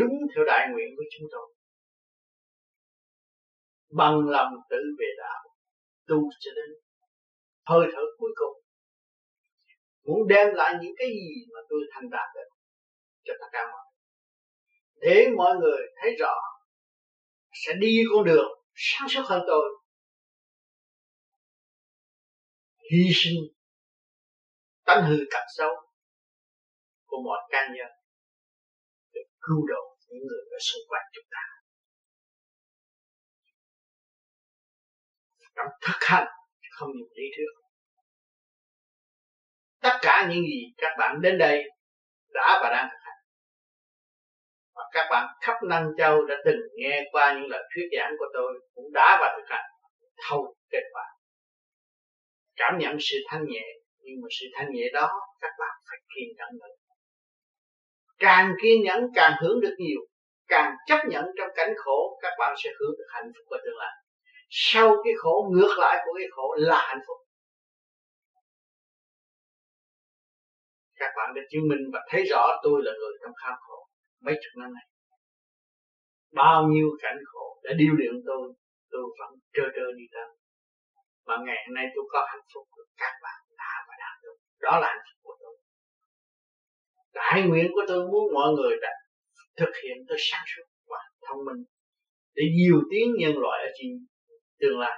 Đúng 0.00 0.14
theo 0.34 0.44
đại 0.44 0.68
nguyện 0.72 0.88
của 0.96 1.02
chúng 1.12 1.28
tôi. 1.32 1.54
Bằng 3.90 4.28
lòng 4.28 4.52
tự 4.70 4.82
về 4.98 5.06
đạo, 5.18 5.42
tu 6.06 6.16
cho 6.40 6.50
đến 6.56 6.70
hơi 7.66 7.86
thở 7.92 8.02
cuối 8.18 8.30
cùng. 8.36 8.62
Muốn 10.06 10.28
đem 10.28 10.54
lại 10.54 10.74
những 10.82 10.94
cái 10.98 11.08
gì 11.08 11.34
mà 11.54 11.60
tôi 11.68 11.80
thành 11.92 12.10
đạt 12.10 12.28
được 12.34 12.48
cho 13.24 13.34
tất 13.40 13.46
cả 13.52 13.62
mọi 13.72 13.84
người. 13.90 13.98
Để 15.00 15.26
mọi 15.36 15.56
người 15.56 15.82
thấy 16.02 16.16
rõ, 16.18 16.34
sẽ 17.52 17.72
đi 17.80 18.02
con 18.12 18.24
đường 18.24 18.48
sáng 18.74 19.08
suốt 19.08 19.22
hơn 19.24 19.42
tôi. 19.46 19.77
Hy 22.92 23.12
sinh, 23.14 23.40
tánh 24.84 25.04
hư 25.08 25.16
tật 25.32 25.44
xấu 25.56 25.70
của 27.06 27.16
mọi 27.24 27.38
cá 27.50 27.66
nhân 27.66 27.92
để 29.12 29.20
cứu 29.40 29.66
độ 29.68 29.96
những 30.08 30.26
người 30.28 30.44
ở 30.50 30.58
xung 30.60 30.82
quanh 30.88 31.02
chúng 31.12 31.24
ta. 31.30 31.42
Trong 35.56 35.66
thực 35.80 35.98
hành, 36.00 36.26
không 36.78 36.88
những 36.96 37.08
lý 37.16 37.24
thuyết. 37.36 37.52
Tất 39.80 39.98
cả 40.02 40.26
những 40.30 40.42
gì 40.42 40.74
các 40.76 40.96
bạn 40.98 41.20
đến 41.20 41.38
đây 41.38 41.64
đã 42.34 42.60
và 42.62 42.70
đang 42.70 42.88
thực 42.90 42.98
hành. 43.00 43.18
Và 44.74 44.82
các 44.92 45.08
bạn 45.10 45.36
khắp 45.40 45.56
năm 45.68 45.82
Châu 45.98 46.26
đã 46.26 46.34
từng 46.44 46.60
nghe 46.76 47.02
qua 47.12 47.32
những 47.32 47.50
lời 47.50 47.62
thuyết 47.74 47.88
giảng 47.98 48.12
của 48.18 48.26
tôi 48.34 48.68
cũng 48.74 48.92
đã 48.92 49.18
và 49.20 49.36
thực 49.36 49.46
hành. 49.54 49.64
Thâu 50.16 50.54
kết 50.70 50.82
quả 50.92 51.17
cảm 52.58 52.78
nhận 52.78 52.96
sự 53.00 53.16
thanh 53.28 53.44
nhẹ, 53.48 53.66
nhưng 54.04 54.16
mà 54.22 54.28
sự 54.40 54.46
thanh 54.54 54.68
nhẹ 54.72 54.84
đó 54.92 55.08
các 55.40 55.52
bạn 55.60 55.74
phải 55.88 55.98
kiên 56.14 56.28
nhẫn 56.36 56.48
nữa 56.60 56.78
càng 58.18 58.54
kiên 58.62 58.82
nhẫn, 58.82 59.00
càng 59.14 59.32
hướng 59.42 59.60
được 59.60 59.74
nhiều, 59.78 60.00
càng 60.48 60.74
chấp 60.86 61.00
nhận 61.08 61.24
trong 61.38 61.48
cảnh 61.56 61.74
khổ, 61.76 62.18
các 62.22 62.32
bạn 62.38 62.54
sẽ 62.64 62.70
hướng 62.80 62.90
được 62.98 63.06
hạnh 63.08 63.30
phúc 63.34 63.46
và 63.50 63.58
tương 63.64 63.78
lai. 63.78 63.94
Sau 64.50 64.96
cái 65.04 65.12
khổ, 65.18 65.50
ngược 65.52 65.74
lại 65.78 66.02
của 66.04 66.12
cái 66.18 66.26
khổ 66.30 66.56
là 66.58 66.86
hạnh 66.88 67.00
phúc. 67.06 67.16
Các 70.94 71.10
bạn 71.16 71.34
đã 71.34 71.42
chứng 71.50 71.68
minh 71.68 71.90
và 71.92 72.00
thấy 72.10 72.24
rõ 72.24 72.48
tôi 72.62 72.82
là 72.84 72.92
người 72.92 73.12
trong 73.22 73.32
khám 73.44 73.54
khổ 73.60 73.88
mấy 74.20 74.34
chục 74.34 74.62
năm 74.62 74.74
nay. 74.74 74.84
Bao 76.32 76.68
nhiêu 76.68 76.88
cảnh 77.02 77.18
khổ 77.26 77.60
đã 77.62 77.72
điêu 77.78 77.94
luyện 77.98 78.12
tôi 78.26 78.54
tôi 78.90 79.02
vẫn 79.18 79.30
trơ 79.52 79.62
trơ 79.76 79.92
đi 79.96 80.04
tới 80.12 80.37
mà 81.28 81.34
ngày 81.46 81.58
hôm 81.64 81.74
nay 81.78 81.86
tôi 81.94 82.04
có 82.12 82.20
hạnh 82.30 82.46
phúc 82.54 82.64
của 82.74 82.84
các 83.02 83.14
bạn, 83.24 83.38
đã 83.60 83.72
và 83.88 83.94
đang 84.02 84.16
được. 84.22 84.36
Đó 84.66 84.72
là 84.82 84.88
hạnh 84.94 85.04
phúc 85.08 85.18
của 85.26 85.36
tôi. 85.40 85.54
Đại 87.18 87.38
nguyện 87.46 87.66
của 87.74 87.84
tôi 87.88 88.00
muốn 88.10 88.24
mọi 88.34 88.48
người 88.56 88.74
đã 88.84 88.92
thực 89.60 89.72
hiện 89.82 89.96
tôi 90.08 90.18
sáng 90.28 90.44
suốt 90.50 90.66
và 90.90 91.00
thông 91.26 91.40
minh. 91.46 91.60
Để 92.36 92.44
nhiều 92.58 92.78
tiếng 92.90 93.08
nhân 93.20 93.34
loại 93.42 93.58
ở 93.68 93.70
trên 93.76 93.88
tương 94.60 94.78
lai. 94.82 94.96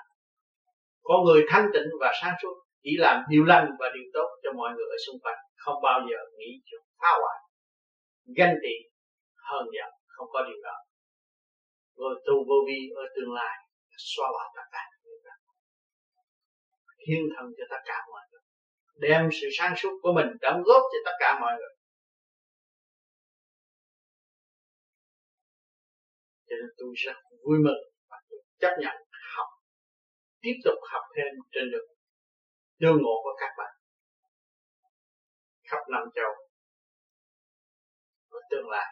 Có 1.02 1.14
người 1.24 1.40
thanh 1.50 1.66
tịnh 1.74 1.88
và 2.00 2.10
sáng 2.20 2.34
suốt, 2.42 2.54
chỉ 2.82 2.90
làm 3.04 3.16
điều 3.30 3.44
lành 3.44 3.66
và 3.80 3.86
điều 3.94 4.06
tốt 4.14 4.28
cho 4.42 4.50
mọi 4.58 4.70
người 4.74 4.88
ở 4.96 4.98
xung 5.06 5.20
quanh, 5.22 5.38
không 5.56 5.78
bao 5.82 5.98
giờ 6.08 6.18
nghĩ 6.38 6.50
chuyện 6.66 6.82
phá 7.00 7.10
hoại. 7.20 7.38
Ganh 8.36 8.54
tị 8.62 8.74
hơn 9.48 9.64
giận, 9.76 9.90
không 10.14 10.28
có 10.32 10.40
điều 10.48 10.60
đó. 10.62 10.76
Người 11.96 12.14
tu 12.26 12.34
vô 12.48 12.58
vi 12.66 12.78
ở 13.02 13.04
tương 13.14 13.32
lai, 13.38 13.56
xóa 14.10 14.26
bỏ 14.34 14.44
tất 14.56 14.66
cả 14.72 14.84
những 17.10 17.26
thần 17.36 17.46
thân 17.46 17.54
cho 17.56 17.64
tất 17.70 17.82
cả 17.84 17.98
mọi 18.12 18.22
người. 18.30 18.44
Đem 19.04 19.28
sự 19.40 19.46
sáng 19.58 19.74
suốt 19.76 19.94
của 20.02 20.12
mình 20.16 20.26
đóng 20.40 20.62
góp 20.68 20.82
cho 20.92 20.98
tất 21.04 21.16
cả 21.20 21.38
mọi 21.40 21.52
người. 21.58 21.74
Cho 26.46 26.54
nên 26.60 26.70
tôi 26.78 26.90
rất 27.04 27.16
vui 27.44 27.58
mừng 27.66 27.82
và 28.10 28.16
tôi 28.28 28.40
chấp 28.58 28.74
nhận 28.82 28.96
học, 29.36 29.48
tiếp 30.40 30.56
tục 30.64 30.78
học 30.92 31.02
thêm 31.16 31.32
trên 31.52 31.64
đường 31.72 31.88
tương 32.80 33.02
ngộ 33.02 33.16
của 33.24 33.34
các 33.40 33.52
bạn. 33.58 33.74
Khắp 35.68 35.82
năm 35.92 36.02
châu 36.14 36.32
và 38.30 38.38
tương 38.50 38.68
lai. 38.68 38.86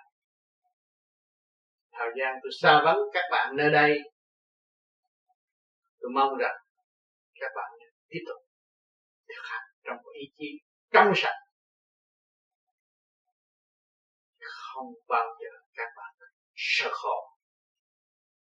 Thời 1.92 2.08
gian 2.18 2.38
tôi 2.42 2.50
xa 2.60 2.82
vắng 2.84 2.98
các 3.12 3.24
bạn 3.30 3.56
nơi 3.56 3.70
đây. 3.70 3.98
Tôi 6.00 6.10
mong 6.14 6.36
rằng 6.38 6.56
các 7.40 7.50
bạn 7.56 7.78
tiếp 8.09 8.20
tục. 8.26 8.40
Thực 9.28 9.42
hành 9.50 9.66
trong 9.84 9.96
một 9.96 10.11
ý 10.14 10.26
chí 10.38 10.48
trong 10.92 11.12
sạch. 11.16 11.38
Không 14.40 14.94
bao 15.09 15.26
giờ 15.40 15.50
các 15.74 15.88
bạn 15.96 16.14
sợ 16.54 16.90
khổ. 16.92 17.38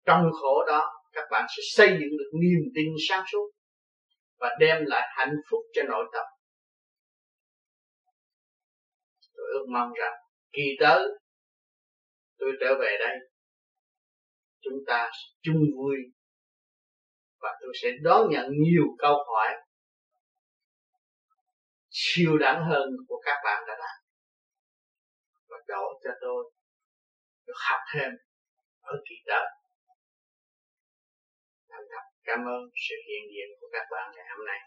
Trong 0.05 0.23
khổ 0.41 0.65
đó, 0.67 1.01
các 1.11 1.27
bạn 1.31 1.45
sẽ 1.49 1.61
xây 1.71 1.87
dựng 1.87 2.17
được 2.19 2.31
niềm 2.41 2.71
tin 2.75 2.87
sáng 3.09 3.23
suốt 3.31 3.51
và 4.39 4.49
đem 4.59 4.77
lại 4.85 5.07
hạnh 5.17 5.35
phúc 5.51 5.59
cho 5.73 5.81
nội 5.83 6.05
tâm. 6.13 6.25
Tôi 9.35 9.45
ước 9.53 9.65
mong 9.73 9.93
rằng 9.99 10.13
kỳ 10.51 10.63
tới 10.79 11.07
tôi 12.37 12.49
trở 12.59 12.75
về 12.79 12.97
đây, 12.99 13.17
chúng 14.61 14.79
ta 14.87 15.09
chung 15.41 15.63
vui 15.77 15.95
và 17.41 17.49
tôi 17.61 17.73
sẽ 17.81 17.89
đón 18.01 18.29
nhận 18.29 18.45
nhiều 18.49 18.83
câu 18.97 19.15
hỏi 19.27 19.49
siêu 21.89 22.37
đẳng 22.37 22.65
hơn 22.69 22.89
của 23.07 23.21
các 23.25 23.37
bạn 23.45 23.63
đã 23.67 23.73
làm 23.79 23.97
và 25.49 25.57
đổ 25.67 25.99
cho 26.03 26.09
tôi 26.21 26.51
được 27.45 27.59
học 27.69 27.79
thêm 27.93 28.11
ở 28.81 28.93
kỳ 29.09 29.15
tới 29.27 29.45
thành 31.69 31.85
thật 31.91 32.03
cảm 32.23 32.39
ơn 32.39 32.61
sự 32.89 32.95
hiện 33.07 33.23
diện 33.33 33.49
của 33.61 33.67
các 33.73 33.85
bạn 33.91 34.11
ngày 34.15 34.25
hôm 34.37 34.45
nay. 34.45 34.59